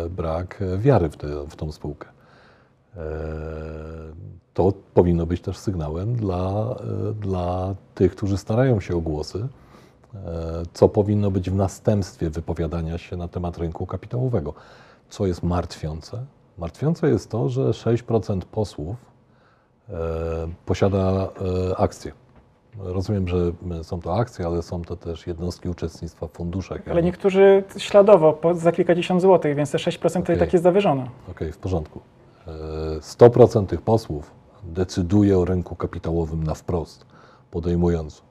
brak 0.09 0.61
e, 0.61 0.77
wiary 0.77 1.09
w, 1.09 1.17
tę 1.17 1.27
w 1.49 1.55
tą 1.55 1.71
spółkę. 1.71 2.07
E, 2.97 3.01
To 4.53 4.73
powinno 4.93 5.25
być 5.25 5.41
też 5.41 5.57
sygnałem 5.57 6.15
dla, 6.15 6.75
e, 7.09 7.13
dla 7.13 7.75
tych, 7.95 8.15
którzy 8.15 8.37
starają 8.37 8.79
się 8.79 8.95
o 8.95 9.01
głosy, 9.01 9.47
co 10.73 10.89
powinno 10.89 11.31
być 11.31 11.49
w 11.49 11.55
następstwie 11.55 12.29
wypowiadania 12.29 12.97
się 12.97 13.17
na 13.17 13.27
temat 13.27 13.57
rynku 13.57 13.85
kapitałowego. 13.85 14.53
Co 15.09 15.27
jest 15.27 15.43
martwiące? 15.43 16.25
Martwiące 16.57 17.09
jest 17.09 17.29
to, 17.29 17.49
że 17.49 17.61
6% 17.61 18.41
posłów 18.41 18.95
posiada 20.65 21.29
akcje. 21.77 22.11
Rozumiem, 22.79 23.27
że 23.27 23.51
są 23.83 24.01
to 24.01 24.15
akcje, 24.15 24.45
ale 24.45 24.61
są 24.61 24.81
to 24.81 24.95
też 24.95 25.27
jednostki 25.27 25.69
uczestnictwa 25.69 26.27
w 26.27 26.31
funduszach. 26.31 26.81
Ale 26.91 27.03
niektórzy 27.03 27.63
śladowo, 27.77 28.33
po, 28.33 28.55
za 28.55 28.71
kilkadziesiąt 28.71 29.21
złotych, 29.21 29.55
więc 29.55 29.71
te 29.71 29.77
6% 29.77 30.23
to 30.23 30.33
i 30.33 30.37
tak 30.37 30.53
jest 30.53 30.63
zawyżone. 30.63 31.07
Okej, 31.31 31.51
w 31.51 31.57
porządku. 31.57 32.01
E, 32.47 32.51
100% 32.99 33.65
tych 33.65 33.81
posłów 33.81 34.31
decyduje 34.63 35.39
o 35.39 35.45
rynku 35.45 35.75
kapitałowym 35.75 36.43
na 36.43 36.53
wprost, 36.53 37.05
podejmując 37.51 38.21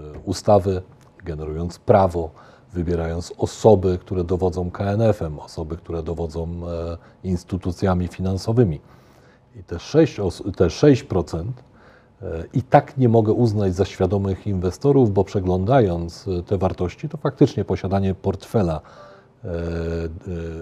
e, 0.00 0.02
ustawy, 0.24 0.82
generując 1.24 1.78
prawo, 1.78 2.30
wybierając 2.72 3.32
osoby, 3.38 3.98
które 3.98 4.24
dowodzą 4.24 4.70
KNF-em, 4.70 5.38
osoby, 5.38 5.76
które 5.76 6.02
dowodzą 6.02 6.42
e, 6.44 6.96
instytucjami 7.24 8.08
finansowymi. 8.08 8.80
I 9.56 9.62
te 9.64 9.76
6%, 9.76 10.22
os- 10.26 10.42
te 10.56 10.66
6% 10.66 11.40
e, 11.40 11.44
i 12.52 12.62
tak 12.62 12.98
nie 12.98 13.08
mogę 13.08 13.32
uznać 13.32 13.74
za 13.74 13.84
świadomych 13.84 14.46
inwestorów, 14.46 15.12
bo 15.12 15.24
przeglądając 15.24 16.28
e, 16.28 16.42
te 16.42 16.58
wartości, 16.58 17.08
to 17.08 17.16
faktycznie 17.16 17.64
posiadanie 17.64 18.14
portfela 18.14 18.80
e, 19.44 19.48
e, 19.48 19.52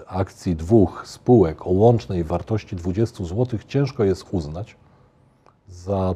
akcji 0.07 0.55
dwóch 0.55 1.03
spółek 1.07 1.67
o 1.67 1.69
łącznej 1.69 2.23
wartości 2.23 2.75
20 2.75 3.25
zł 3.25 3.59
ciężko 3.67 4.03
jest 4.03 4.25
uznać 4.31 4.75
za 5.69 6.15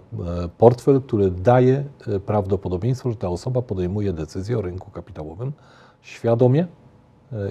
portfel, 0.57 1.01
który 1.01 1.31
daje 1.31 1.83
prawdopodobieństwo, 2.25 3.09
że 3.09 3.15
ta 3.15 3.29
osoba 3.29 3.61
podejmuje 3.61 4.13
decyzję 4.13 4.59
o 4.59 4.61
rynku 4.61 4.91
kapitałowym 4.91 5.53
świadomie 6.01 6.67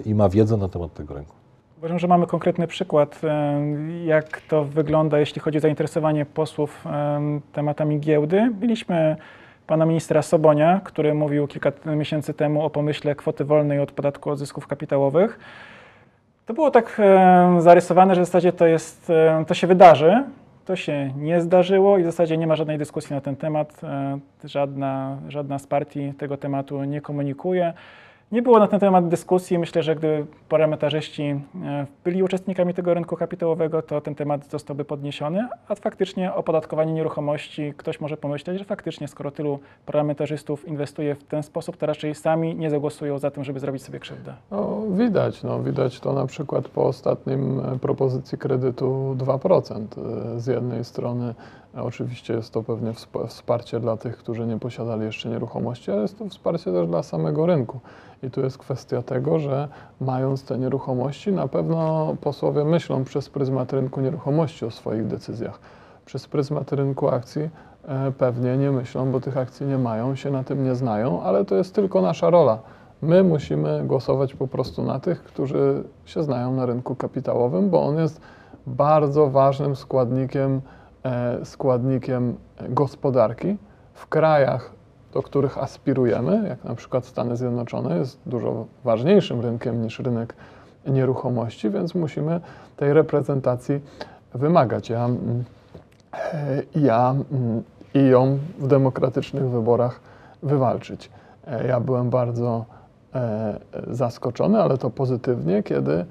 i 0.04 0.14
ma 0.14 0.28
wiedzę 0.28 0.56
na 0.56 0.68
temat 0.68 0.94
tego 0.94 1.14
rynku. 1.14 1.34
Uważam, 1.78 1.98
że 1.98 2.08
mamy 2.08 2.26
konkretny 2.26 2.66
przykład, 2.66 3.20
jak 4.04 4.40
to 4.40 4.64
wygląda, 4.64 5.18
jeśli 5.18 5.40
chodzi 5.40 5.58
o 5.58 5.60
zainteresowanie 5.60 6.26
posłów 6.26 6.84
tematami 7.52 8.00
giełdy. 8.00 8.50
Mieliśmy 8.60 9.16
pana 9.66 9.86
ministra 9.86 10.22
Sobonia, 10.22 10.80
który 10.84 11.14
mówił 11.14 11.46
kilka 11.46 11.72
miesięcy 11.86 12.34
temu 12.34 12.64
o 12.64 12.70
pomyśle 12.70 13.14
kwoty 13.14 13.44
wolnej 13.44 13.80
od 13.80 13.92
podatku 13.92 14.30
od 14.30 14.38
zysków 14.38 14.66
kapitałowych. 14.66 15.38
To 16.46 16.54
było 16.54 16.70
tak 16.70 17.00
zarysowane, 17.58 18.14
że 18.14 18.22
w 18.22 18.24
zasadzie 18.24 18.52
to, 18.52 18.66
jest, 18.66 19.12
to 19.46 19.54
się 19.54 19.66
wydarzy. 19.66 20.24
To 20.64 20.76
się 20.76 21.12
nie 21.16 21.40
zdarzyło 21.40 21.98
i 21.98 22.02
w 22.02 22.06
zasadzie 22.06 22.36
nie 22.36 22.46
ma 22.46 22.56
żadnej 22.56 22.78
dyskusji 22.78 23.14
na 23.14 23.20
ten 23.20 23.36
temat. 23.36 23.80
E, 23.84 24.18
Żadna, 24.44 25.16
żadna 25.28 25.58
z 25.58 25.66
partii 25.66 26.12
tego 26.18 26.36
tematu 26.36 26.84
nie 26.84 27.00
komunikuje. 27.00 27.72
Nie 28.32 28.42
było 28.42 28.58
na 28.58 28.68
ten 28.68 28.80
temat 28.80 29.08
dyskusji. 29.08 29.58
Myślę, 29.58 29.82
że 29.82 29.96
gdyby 29.96 30.26
parlamentarzyści 30.48 31.22
e, 31.22 31.86
byli 32.04 32.22
uczestnikami 32.22 32.74
tego 32.74 32.94
rynku 32.94 33.16
kapitałowego, 33.16 33.82
to 33.82 34.00
ten 34.00 34.14
temat 34.14 34.50
zostałby 34.50 34.84
podniesiony, 34.84 35.48
a 35.68 35.74
faktycznie 35.74 36.34
opodatkowanie 36.34 36.92
nieruchomości, 36.92 37.74
ktoś 37.76 38.00
może 38.00 38.16
pomyśleć, 38.16 38.58
że 38.58 38.64
faktycznie 38.64 39.08
skoro 39.08 39.30
tylu 39.30 39.58
parlamentarzystów 39.86 40.68
inwestuje 40.68 41.14
w 41.14 41.24
ten 41.24 41.42
sposób, 41.42 41.76
to 41.76 41.86
raczej 41.86 42.14
sami 42.14 42.56
nie 42.56 42.70
zagłosują 42.70 43.18
za 43.18 43.30
tym, 43.30 43.44
żeby 43.44 43.60
zrobić 43.60 43.82
sobie 43.82 43.98
krzywdę. 43.98 44.34
No, 44.50 44.82
widać, 44.90 45.42
no, 45.42 45.62
widać 45.62 46.00
to 46.00 46.12
na 46.12 46.26
przykład 46.26 46.68
po 46.68 46.84
ostatnim 46.86 47.60
e, 47.60 47.78
propozycji 47.78 48.38
kredytu 48.38 49.16
2%. 49.18 49.84
E, 50.36 50.40
z 50.40 50.46
jednej 50.46 50.84
strony 50.84 51.34
oczywiście 51.74 52.34
jest 52.34 52.52
to 52.52 52.62
pewnie 52.62 52.92
wsparcie 53.28 53.80
dla 53.80 53.96
tych, 53.96 54.16
którzy 54.16 54.46
nie 54.46 54.58
posiadali 54.58 55.04
jeszcze 55.04 55.28
nieruchomości, 55.28 55.90
ale 55.90 56.02
jest 56.02 56.18
to 56.18 56.28
wsparcie 56.28 56.72
też 56.72 56.86
dla 56.86 57.02
samego 57.02 57.46
rynku. 57.46 57.80
I 58.22 58.30
tu 58.30 58.40
jest 58.40 58.58
kwestia 58.58 59.02
tego, 59.02 59.38
że 59.38 59.68
mając 60.00 60.44
te 60.44 60.58
nieruchomości, 60.58 61.32
na 61.32 61.48
pewno 61.48 62.16
posłowie 62.20 62.64
myślą 62.64 63.04
przez 63.04 63.28
pryzmat 63.28 63.72
rynku 63.72 64.00
nieruchomości 64.00 64.64
o 64.64 64.70
swoich 64.70 65.06
decyzjach. 65.06 65.58
Przez 66.04 66.28
pryzmat 66.28 66.72
rynku 66.72 67.08
akcji 67.08 67.50
e, 67.88 68.12
pewnie 68.12 68.56
nie 68.56 68.70
myślą, 68.70 69.12
bo 69.12 69.20
tych 69.20 69.36
akcji 69.36 69.66
nie 69.66 69.78
mają, 69.78 70.14
się 70.14 70.30
na 70.30 70.44
tym 70.44 70.64
nie 70.64 70.74
znają, 70.74 71.22
ale 71.22 71.44
to 71.44 71.54
jest 71.54 71.74
tylko 71.74 72.02
nasza 72.02 72.30
rola. 72.30 72.58
My 73.02 73.24
musimy 73.24 73.84
głosować 73.86 74.34
po 74.34 74.48
prostu 74.48 74.82
na 74.82 75.00
tych, 75.00 75.22
którzy 75.22 75.84
się 76.04 76.22
znają 76.22 76.54
na 76.54 76.66
rynku 76.66 76.94
kapitałowym, 76.94 77.70
bo 77.70 77.82
on 77.82 77.96
jest 77.96 78.20
bardzo 78.66 79.30
ważnym 79.30 79.76
składnikiem, 79.76 80.56
e, 80.56 80.77
składnikiem 81.44 82.36
gospodarki 82.68 83.56
w 83.94 84.06
krajach 84.06 84.78
do 85.12 85.22
których 85.22 85.58
aspirujemy, 85.58 86.48
jak 86.48 86.64
na 86.64 86.74
przykład 86.74 87.06
Stany 87.06 87.36
Zjednoczone, 87.36 87.98
jest 87.98 88.20
dużo 88.26 88.66
ważniejszym 88.84 89.40
rynkiem 89.40 89.82
niż 89.82 89.98
rynek 89.98 90.34
nieruchomości, 90.86 91.70
więc 91.70 91.94
musimy 91.94 92.40
tej 92.76 92.92
reprezentacji 92.92 93.80
wymagać. 94.34 94.90
Ja, 94.90 95.04
mm, 95.04 95.44
e, 96.14 96.62
ja 96.74 97.14
mm, 97.32 97.62
i 97.94 98.06
ją 98.06 98.38
w 98.58 98.66
demokratycznych 98.66 99.44
wyborach 99.44 100.00
wywalczyć. 100.42 101.10
E, 101.46 101.66
ja 101.66 101.80
byłem 101.80 102.10
bardzo 102.10 102.64
e, 103.14 103.58
zaskoczony, 103.86 104.62
ale 104.62 104.78
to 104.78 104.90
pozytywnie, 104.90 105.62
kiedy 105.62 106.04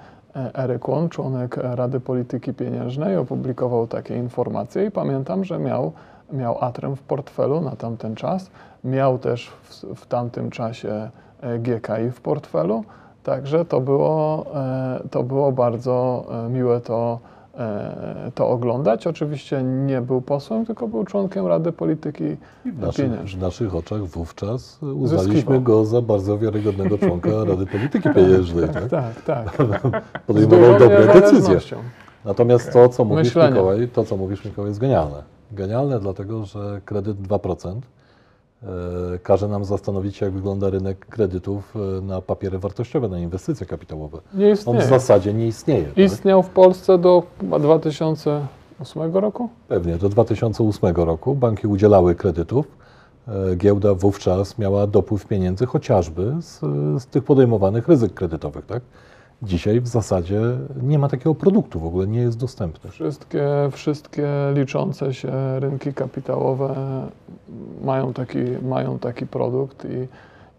Eryk 0.54 0.88
Łon, 0.88 1.10
członek 1.10 1.58
Rady 1.58 2.00
Polityki 2.00 2.54
Pieniężnej, 2.54 3.18
opublikował 3.18 3.88
takie 3.88 4.18
informacje 4.18 4.86
i 4.86 4.92
pamiętam, 4.92 5.44
że 5.44 5.60
miał, 5.60 5.92
miał 6.32 6.64
Atrem 6.64 6.96
w 6.96 7.02
portfelu 7.02 7.62
na 7.62 7.76
tamten 7.76 8.16
czas. 8.16 8.50
Miał 8.84 9.18
też 9.18 9.50
w, 9.50 9.74
w 9.96 10.06
tamtym 10.06 10.50
czasie 10.50 11.10
e, 11.42 11.60
GKI 11.60 12.12
w 12.12 12.22
portfelu, 12.22 12.84
także 13.24 13.66
to 13.66 13.82
było, 13.82 14.46
e, 14.56 15.00
to 15.12 15.24
było 15.24 15.52
bardzo 15.52 16.26
e, 16.46 16.50
miłe 16.50 16.82
to, 16.82 17.20
to 18.36 18.50
oglądać. 18.50 19.08
Oczywiście 19.08 19.64
nie 19.64 20.02
był 20.02 20.22
posłem, 20.22 20.66
tylko 20.66 20.88
był 20.88 21.04
członkiem 21.04 21.48
Rady 21.48 21.72
Polityki 21.72 22.38
w 22.66 22.80
naszych, 22.80 23.12
w 23.12 23.38
naszych 23.42 23.76
oczach 23.76 24.06
wówczas 24.06 24.80
uznaliśmy 24.84 25.34
Zyskiwał. 25.34 25.62
go 25.62 25.86
za 25.86 26.02
bardzo 26.02 26.38
wiarygodnego 26.38 26.98
członka 26.98 27.30
Rady 27.50 27.66
Polityki 27.66 28.10
Pieniężnej. 28.10 28.70
tak, 28.70 29.22
tak. 29.22 29.22
tak. 29.26 29.58
Podejmował 30.28 30.80
dobre 30.80 31.14
decyzje. 31.22 31.60
Natomiast 32.26 32.74
to, 32.74 32.90
co 32.90 33.06
mówisz, 33.06 33.36
Mikołaj, 33.36 33.88
to, 33.88 34.04
co 34.04 34.18
mówisz, 34.18 34.46
Mikołaj, 34.46 34.70
jest 34.70 34.80
genialne. 34.80 35.24
Genialne 35.52 36.00
dlatego, 36.00 36.46
że 36.46 36.82
kredyt 36.86 37.18
2% 37.18 37.70
E, 37.70 37.97
każe 39.24 39.48
nam 39.48 39.66
zastanowić 39.66 40.16
się, 40.16 40.26
jak 40.26 40.34
wygląda 40.34 40.70
rynek 40.70 41.06
kredytów 41.06 41.74
e, 41.76 42.02
na 42.02 42.22
papiery 42.22 42.60
wartościowe, 42.60 43.08
na 43.08 43.20
inwestycje 43.20 43.68
kapitałowe. 43.68 44.18
Nie 44.34 44.52
istnieje. 44.52 44.80
On 44.80 44.86
w 44.86 44.90
zasadzie 44.90 45.34
nie 45.34 45.48
istnieje. 45.48 45.86
Tak? 45.86 45.98
Istniał 45.98 46.42
tak? 46.42 46.52
w 46.52 46.54
Polsce 46.54 46.98
do 46.98 47.24
2008 47.60 49.16
roku? 49.16 49.50
Pewnie, 49.68 49.98
do 49.98 50.10
2008 50.10 50.96
roku 50.96 51.36
banki 51.36 51.68
udzielały 51.68 52.16
kredytów. 52.16 52.68
E, 53.28 53.56
giełda 53.56 53.94
wówczas 53.94 54.58
miała 54.58 54.88
dopływ 54.88 55.26
pieniędzy 55.26 55.66
chociażby 55.66 56.34
z, 56.42 56.60
z 57.04 57.06
tych 57.06 57.24
podejmowanych 57.24 57.88
ryzyk 57.88 58.14
kredytowych. 58.14 58.66
Tak? 58.66 58.84
Dzisiaj 59.42 59.82
w 59.82 59.88
zasadzie 59.88 60.42
nie 60.82 61.00
ma 61.00 61.10
takiego 61.10 61.36
produktu, 61.36 61.80
w 61.80 61.86
ogóle 61.86 62.08
nie 62.08 62.20
jest 62.20 62.38
dostępny. 62.38 62.92
Wszystkie, 62.92 63.48
wszystkie 63.72 64.28
liczące 64.54 65.14
się 65.14 65.60
rynki 65.60 65.94
kapitałowe 65.94 66.76
mają 67.82 68.14
taki, 68.14 68.40
mają 68.62 69.00
taki 69.00 69.28
produkt 69.28 69.86
i, 69.86 70.08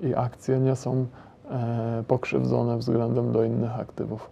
i 0.07 0.15
akcje 0.15 0.59
nie 0.59 0.77
są 0.77 1.07
e, 1.51 2.05
pokrzywdzone 2.09 2.79
względem 2.79 3.33
do 3.33 3.45
innych 3.45 3.81
aktywów. 3.81 4.31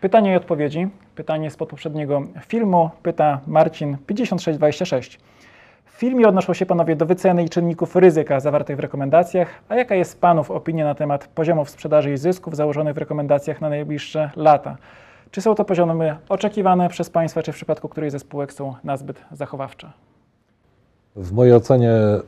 Pytanie 0.00 0.32
i 0.32 0.36
odpowiedzi. 0.36 0.88
Pytanie 1.14 1.50
spod 1.50 1.68
poprzedniego 1.68 2.22
filmu. 2.46 2.90
Pyta 3.02 3.40
Marcin 3.46 3.96
5626. 4.06 5.18
Filmie 6.00 6.28
odnoszą 6.28 6.54
się 6.54 6.66
panowie 6.66 6.96
do 6.96 7.06
wyceny 7.06 7.44
i 7.44 7.48
czynników 7.48 7.96
ryzyka 7.96 8.40
zawartych 8.40 8.76
w 8.76 8.80
rekomendacjach, 8.80 9.48
a 9.68 9.74
jaka 9.74 9.94
jest 9.94 10.20
panów 10.20 10.50
opinia 10.50 10.84
na 10.84 10.94
temat 10.94 11.28
poziomów 11.28 11.70
sprzedaży 11.70 12.12
i 12.12 12.16
zysków 12.16 12.56
założonych 12.56 12.94
w 12.94 12.98
rekomendacjach 12.98 13.60
na 13.60 13.68
najbliższe 13.68 14.30
lata? 14.36 14.76
Czy 15.30 15.40
są 15.40 15.54
to 15.54 15.64
poziomy 15.64 16.16
oczekiwane 16.28 16.88
przez 16.88 17.10
państwa, 17.10 17.42
czy 17.42 17.52
w 17.52 17.54
przypadku 17.54 17.88
której 17.88 18.10
ze 18.10 18.18
spółek 18.18 18.52
są 18.52 18.74
nazbyt 18.84 19.24
zachowawcze? 19.32 19.92
W 21.16 21.32
mojej 21.32 21.54
ocenie, 21.54 21.90
e, 21.90 22.20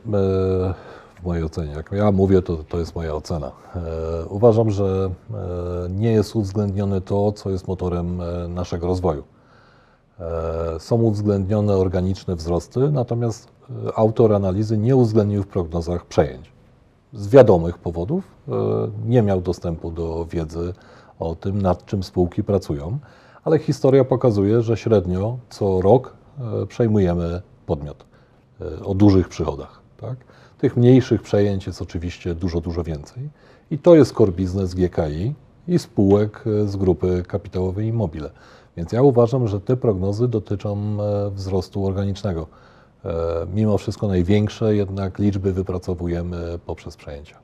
w 1.15 1.23
mojej 1.23 1.43
ocenie, 1.43 1.71
jak 1.71 1.91
ja 1.91 2.11
mówię, 2.11 2.41
to, 2.41 2.57
to 2.57 2.79
jest 2.79 2.95
moja 2.95 3.13
ocena. 3.13 3.51
E, 3.75 3.79
uważam, 4.25 4.71
że 4.71 4.85
e, 4.85 5.89
nie 5.89 6.11
jest 6.11 6.35
uwzględnione 6.35 7.01
to, 7.01 7.31
co 7.31 7.49
jest 7.49 7.67
motorem 7.67 8.21
naszego 8.49 8.87
rozwoju. 8.87 9.23
Są 10.79 10.95
uwzględnione 10.95 11.73
organiczne 11.73 12.35
wzrosty, 12.35 12.79
natomiast 12.91 13.52
autor 13.95 14.33
analizy 14.33 14.77
nie 14.77 14.95
uwzględnił 14.95 15.43
w 15.43 15.47
prognozach 15.47 16.05
przejęć. 16.05 16.51
Z 17.13 17.27
wiadomych 17.27 17.77
powodów 17.77 18.23
nie 19.05 19.21
miał 19.21 19.41
dostępu 19.41 19.91
do 19.91 20.25
wiedzy 20.25 20.73
o 21.19 21.35
tym, 21.35 21.61
nad 21.61 21.85
czym 21.85 22.03
spółki 22.03 22.43
pracują, 22.43 22.99
ale 23.43 23.59
historia 23.59 24.03
pokazuje, 24.03 24.61
że 24.61 24.77
średnio 24.77 25.37
co 25.49 25.81
rok 25.81 26.13
e, 26.39 26.65
przejmujemy 26.65 27.41
podmiot 27.65 28.05
e, 28.61 28.85
o 28.85 28.93
dużych 28.93 29.29
przychodach. 29.29 29.81
Tak? 29.97 30.15
Tych 30.57 30.77
mniejszych 30.77 31.21
przejęć 31.21 31.67
jest 31.67 31.81
oczywiście 31.81 32.35
dużo, 32.35 32.61
dużo 32.61 32.83
więcej. 32.83 33.29
I 33.71 33.77
to 33.77 33.95
jest 33.95 34.13
core 34.13 34.31
business 34.31 34.73
GKI 34.73 35.33
i 35.67 35.79
spółek 35.79 36.43
e, 36.47 36.67
z 36.67 36.75
grupy 36.75 37.23
kapitałowej 37.27 37.87
Immobile. 37.87 38.29
Więc 38.77 38.91
ja 38.91 39.01
uważam, 39.01 39.47
że 39.47 39.61
te 39.61 39.77
prognozy 39.77 40.27
dotyczą 40.27 40.97
wzrostu 41.31 41.85
organicznego. 41.85 42.47
Mimo 43.53 43.77
wszystko 43.77 44.07
największe 44.07 44.75
jednak 44.75 45.19
liczby 45.19 45.53
wypracowujemy 45.53 46.59
poprzez 46.65 46.97
przejęcia. 46.97 47.43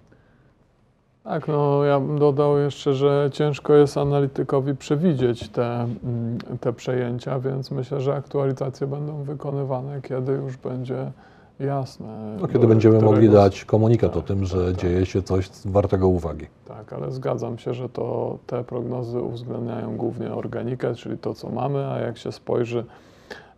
Tak, 1.23 1.47
no 1.47 1.83
ja 1.83 1.99
bym 1.99 2.19
dodał 2.19 2.57
jeszcze, 2.57 2.93
że 2.93 3.29
ciężko 3.33 3.73
jest 3.73 3.97
analitykowi 3.97 4.75
przewidzieć 4.75 5.49
te, 5.49 5.73
mm, 5.73 6.37
te 6.59 6.73
przejęcia, 6.73 7.39
więc 7.39 7.71
myślę, 7.71 8.01
że 8.01 8.15
aktualizacje 8.15 8.87
będą 8.87 9.23
wykonywane, 9.23 10.01
kiedy 10.01 10.31
już 10.31 10.57
będzie 10.57 11.11
jasne. 11.59 12.37
No, 12.41 12.47
kiedy 12.47 12.67
będziemy 12.67 13.01
mogli 13.01 13.29
dać 13.29 13.65
komunikat 13.65 14.11
tak, 14.11 14.23
o 14.23 14.27
tym, 14.27 14.45
że 14.45 14.57
tak, 14.57 14.75
tak. 14.75 14.81
dzieje 14.81 15.05
się 15.05 15.21
coś 15.21 15.49
wartego 15.65 16.07
uwagi. 16.07 16.47
Tak, 16.65 16.93
ale 16.93 17.11
zgadzam 17.11 17.57
się, 17.57 17.73
że 17.73 17.89
to 17.89 18.37
te 18.47 18.63
prognozy 18.63 19.21
uwzględniają 19.21 19.97
głównie 19.97 20.33
organikę, 20.33 20.95
czyli 20.95 21.17
to, 21.17 21.33
co 21.33 21.49
mamy, 21.49 21.87
a 21.87 21.99
jak 21.99 22.17
się 22.17 22.31
spojrzy 22.31 22.85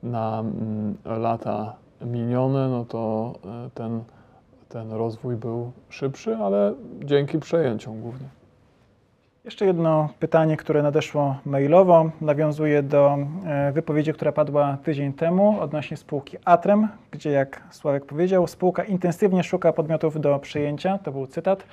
na 0.04 0.40
mm, 0.40 0.96
lata 1.06 1.76
minione, 2.06 2.70
no 2.70 2.86
to 2.86 3.34
e, 3.46 3.70
ten 3.74 4.04
ten 4.72 4.92
rozwój 4.92 5.36
był 5.36 5.72
szybszy, 5.90 6.36
ale 6.36 6.74
dzięki 7.04 7.40
przejęciom 7.40 8.02
głównie. 8.02 8.28
Jeszcze 9.46 9.66
jedno 9.66 10.10
pytanie, 10.20 10.58
które 10.58 10.84
nadeszło 10.84 11.36
mailowo, 11.46 12.12
nawiązuje 12.22 12.84
do 12.84 13.18
e, 13.46 13.72
wypowiedzi, 13.72 14.14
która 14.14 14.32
padła 14.32 14.78
tydzień 14.84 15.14
temu 15.14 15.62
odnośnie 15.62 15.98
spółki 15.98 16.38
Atrem, 16.46 16.88
gdzie 17.12 17.32
jak 17.32 17.64
Sławek 17.72 18.06
powiedział, 18.06 18.48
spółka 18.48 18.84
intensywnie 18.84 19.44
szuka 19.44 19.74
podmiotów 19.74 20.22
do 20.22 20.40
przejęcia, 20.40 20.98
to 20.98 21.12
był 21.12 21.28
cytat. 21.28 21.64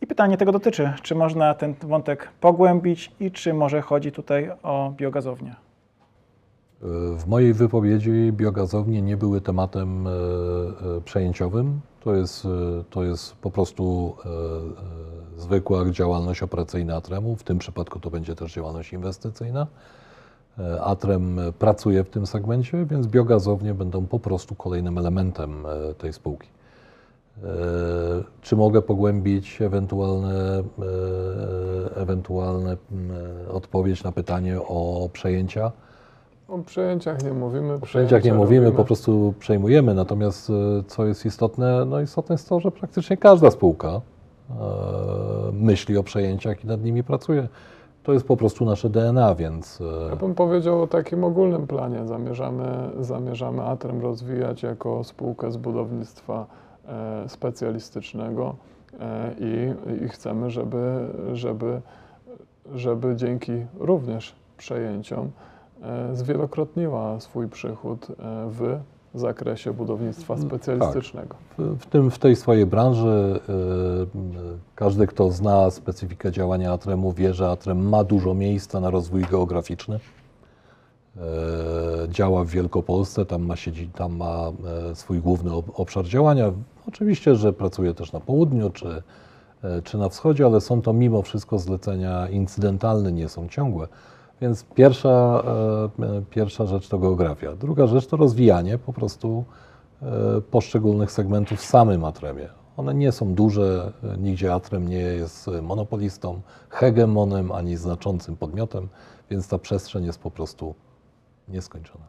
I 0.00 0.06
pytanie 0.06 0.36
tego 0.36 0.52
dotyczy, 0.52 0.92
czy 1.02 1.14
można 1.14 1.54
ten 1.54 1.74
wątek 1.82 2.28
pogłębić 2.40 3.12
i 3.20 3.30
czy 3.30 3.54
może 3.54 3.80
chodzi 3.82 4.12
tutaj 4.12 4.50
o 4.62 4.92
biogazownię? 4.96 5.54
W 7.16 7.26
mojej 7.26 7.54
wypowiedzi 7.54 8.32
biogazownie 8.32 9.02
nie 9.02 9.16
były 9.16 9.40
tematem 9.40 10.06
e, 10.06 10.10
e, 10.10 11.00
przejęciowym. 11.04 11.80
To 12.00 12.14
jest, 12.14 12.44
e, 12.44 12.48
to 12.90 13.02
jest 13.02 13.36
po 13.36 13.50
prostu 13.50 14.16
zwykła 15.36 15.90
działalność 15.90 16.42
operacyjna 16.42 16.96
Atremu. 16.96 17.36
W 17.36 17.42
tym 17.42 17.58
przypadku 17.58 18.00
to 18.00 18.10
będzie 18.10 18.34
też 18.34 18.54
działalność 18.54 18.92
inwestycyjna. 18.92 19.66
Atrem 20.80 21.40
pracuje 21.58 22.04
w 22.04 22.10
tym 22.10 22.26
segmencie, 22.26 22.86
więc 22.86 23.06
biogazownie 23.06 23.74
będą 23.74 24.06
po 24.06 24.18
prostu 24.18 24.54
kolejnym 24.54 24.98
elementem 24.98 25.64
tej 25.98 26.12
spółki. 26.12 26.48
Czy 28.42 28.56
mogę 28.56 28.82
pogłębić 28.82 29.62
ewentualne, 29.62 30.62
ewentualne 31.96 32.76
mm, 32.92 33.10
odpowiedź 33.50 34.04
na 34.04 34.12
pytanie 34.12 34.60
o 34.60 35.10
przejęcia? 35.12 35.72
O 36.52 36.58
przejęciach 36.58 37.24
nie 37.24 37.32
mówimy. 37.32 37.74
O 37.74 37.80
przejęciach 37.80 38.24
nie 38.24 38.34
mówimy, 38.34 38.64
robimy. 38.64 38.76
po 38.76 38.84
prostu 38.84 39.34
przejmujemy. 39.38 39.94
Natomiast 39.94 40.50
e, 40.50 40.52
co 40.86 41.06
jest 41.06 41.26
istotne? 41.26 41.84
No 41.84 42.00
istotne 42.00 42.34
jest 42.34 42.48
to, 42.48 42.60
że 42.60 42.70
praktycznie 42.70 43.16
każda 43.16 43.50
spółka 43.50 43.88
e, 43.88 44.00
myśli 45.52 45.96
o 45.96 46.02
przejęciach 46.02 46.64
i 46.64 46.66
nad 46.66 46.84
nimi 46.84 47.04
pracuje. 47.04 47.48
To 48.02 48.12
jest 48.12 48.26
po 48.26 48.36
prostu 48.36 48.64
nasze 48.64 48.90
DNA, 48.90 49.34
więc 49.34 49.80
e, 49.80 50.08
Ja 50.10 50.16
bym 50.16 50.34
powiedział 50.34 50.82
o 50.82 50.86
takim 50.86 51.24
ogólnym 51.24 51.66
planie. 51.66 52.06
Zamierzamy, 52.06 52.64
zamierzamy 53.00 53.62
Atrem 53.62 54.00
rozwijać 54.00 54.62
jako 54.62 55.04
spółkę 55.04 55.52
z 55.52 55.56
budownictwa 55.56 56.46
e, 56.86 57.28
specjalistycznego 57.28 58.56
e, 59.00 59.34
i, 59.38 59.74
i 60.04 60.08
chcemy, 60.08 60.50
żeby, 60.50 61.08
żeby, 61.32 61.80
żeby 62.74 63.16
dzięki 63.16 63.52
również 63.78 64.34
przejęciom 64.56 65.30
zwielokrotniła 66.12 67.20
swój 67.20 67.48
przychód 67.48 68.06
e, 68.10 68.14
w 68.50 68.78
zakresie 69.14 69.72
budownictwa 69.72 70.34
Mm, 70.34 70.46
specjalistycznego. 70.48 71.36
w, 71.58 71.76
w, 71.78 71.86
tym, 71.86 72.10
w 72.10 72.18
tej 72.18 72.36
swojej 72.36 72.66
branży 72.66 73.40
e, 73.48 73.52
każdy, 74.74 75.06
kto 75.06 75.30
zna 75.30 75.70
specyfikę 75.70 76.32
działania 76.32 76.72
Atremu, 76.72 77.12
wie, 77.12 77.34
że 77.34 77.50
Atrem 77.50 77.88
ma 77.88 78.04
dużo 78.04 78.34
miejsca 78.34 78.80
na 78.80 78.90
rozwój 78.90 79.22
geograficzny. 79.30 80.00
E, 81.16 81.20
działa 82.08 82.44
w 82.44 82.48
Wielkopolsce, 82.48 83.26
tam 83.26 83.42
ma, 83.42 83.56
siedzi, 83.56 83.88
tam 83.88 84.16
ma 84.16 84.50
e, 84.90 84.94
swój 84.94 85.20
główny 85.20 85.52
ob- 85.54 85.80
obszar 85.80 86.04
działania. 86.04 86.52
Oczywiście, 86.88 87.34
że 87.36 87.52
pracuje 87.52 87.94
też 87.94 88.12
na 88.12 88.20
południu 88.20 88.70
czy, 88.70 89.02
e, 89.64 89.82
czy 89.82 89.98
na 89.98 90.08
wschodzie, 90.08 90.46
ale 90.46 90.60
są 90.60 90.82
to 90.82 90.92
mimo 90.92 91.22
wszystko 91.22 91.58
zlecenia 91.58 92.28
incydentalne, 92.28 93.12
nie 93.12 93.28
są 93.28 93.48
ciągłe. 93.48 93.88
Więc 94.42 94.64
pierwsza, 94.64 95.42
e, 95.98 96.04
e, 96.04 96.22
pierwsza 96.30 96.66
rzecz 96.66 96.88
to 96.88 96.98
geografia. 96.98 97.56
Druga 97.56 97.86
rzecz 97.86 98.06
to 98.06 98.16
rozwijanie 98.16 98.78
po 98.78 98.92
prostu 98.92 99.44
e, 100.02 100.40
poszczególnych 100.40 101.10
segmentów 101.10 101.58
w 101.58 101.64
samym 101.64 102.04
Atremie. 102.04 102.48
One 102.76 102.94
nie 102.94 103.12
są 103.12 103.34
duże, 103.34 103.92
nigdzie 104.18 104.54
Atrem 104.54 104.88
nie 104.88 105.00
jest 105.00 105.50
monopolistą, 105.62 106.40
hegemonem 106.68 107.52
ani 107.52 107.76
znaczącym 107.76 108.36
podmiotem, 108.36 108.88
więc 109.30 109.48
ta 109.48 109.58
przestrzeń 109.58 110.04
jest 110.04 110.18
po 110.18 110.30
prostu 110.30 110.74
nieskończona. 111.48 112.04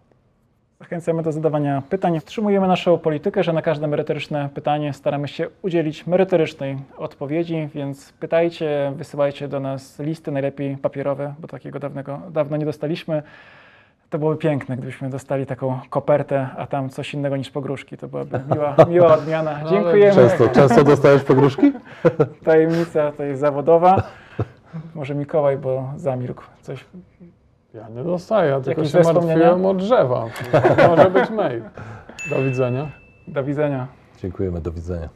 Zachęcamy 0.84 1.24
do 1.24 1.32
zadawania 1.32 1.84
pytań. 1.90 2.20
Wstrzymujemy 2.20 2.68
naszą 2.68 2.98
politykę, 2.98 3.44
że 3.44 3.54
na 3.54 3.62
każde 3.62 3.88
merytoryczne 3.88 4.50
pytanie 4.54 4.94
staramy 4.94 5.28
się 5.28 5.48
udzielić 5.62 6.08
merytorycznej 6.08 6.78
odpowiedzi, 6.98 7.70
więc 7.76 8.14
pytajcie, 8.14 8.94
wysyłajcie 8.96 9.48
do 9.48 9.60
nas 9.60 10.00
listy, 10.00 10.32
najlepiej 10.32 10.78
papierowe, 10.78 11.34
bo 11.40 11.48
takiego 11.48 11.80
dawnego, 11.80 12.22
dawno 12.32 12.58
nie 12.58 12.66
dostaliśmy. 12.66 13.24
To 14.10 14.20
byłoby 14.20 14.38
piękne, 14.38 14.78
gdybyśmy 14.78 15.10
dostali 15.10 15.46
taką 15.46 15.80
kopertę, 15.90 16.48
a 16.58 16.68
tam 16.68 16.90
coś 16.90 17.14
innego 17.14 17.38
niż 17.38 17.52
pogróżki. 17.52 17.98
To 17.98 18.08
byłaby 18.08 18.40
miła, 18.52 18.76
miła 18.94 19.14
odmiana. 19.14 19.60
Dziękujemy. 19.70 20.16
Często, 20.16 20.50
często 20.50 20.84
dostajesz 20.84 21.24
pogróżki? 21.24 21.72
Tajemnica 22.46 23.12
to 23.12 23.24
jest 23.24 23.42
zawodowa. 23.42 24.04
Może 24.96 25.16
Mikołaj, 25.16 25.58
bo 25.58 25.94
zamilkł. 25.96 26.44
Coś 26.62 26.86
Ja 27.74 27.90
nie 27.90 28.04
dostaję, 28.04 28.50
ja 28.50 28.62
tylko 28.62 28.82
Jakieś 28.82 28.92
się 28.92 29.14
martwiłem 29.14 29.66
o 29.66 29.74
drzewa. 29.74 30.26
Może 30.88 31.12
być 31.12 31.30
mail. 31.30 31.64
Do 32.30 32.44
widzenia. 32.44 32.92
do 33.28 33.44
widzenia. 33.44 33.88
Dziękujemy, 34.18 34.62
do 34.62 34.72
widzenia. 34.72 35.10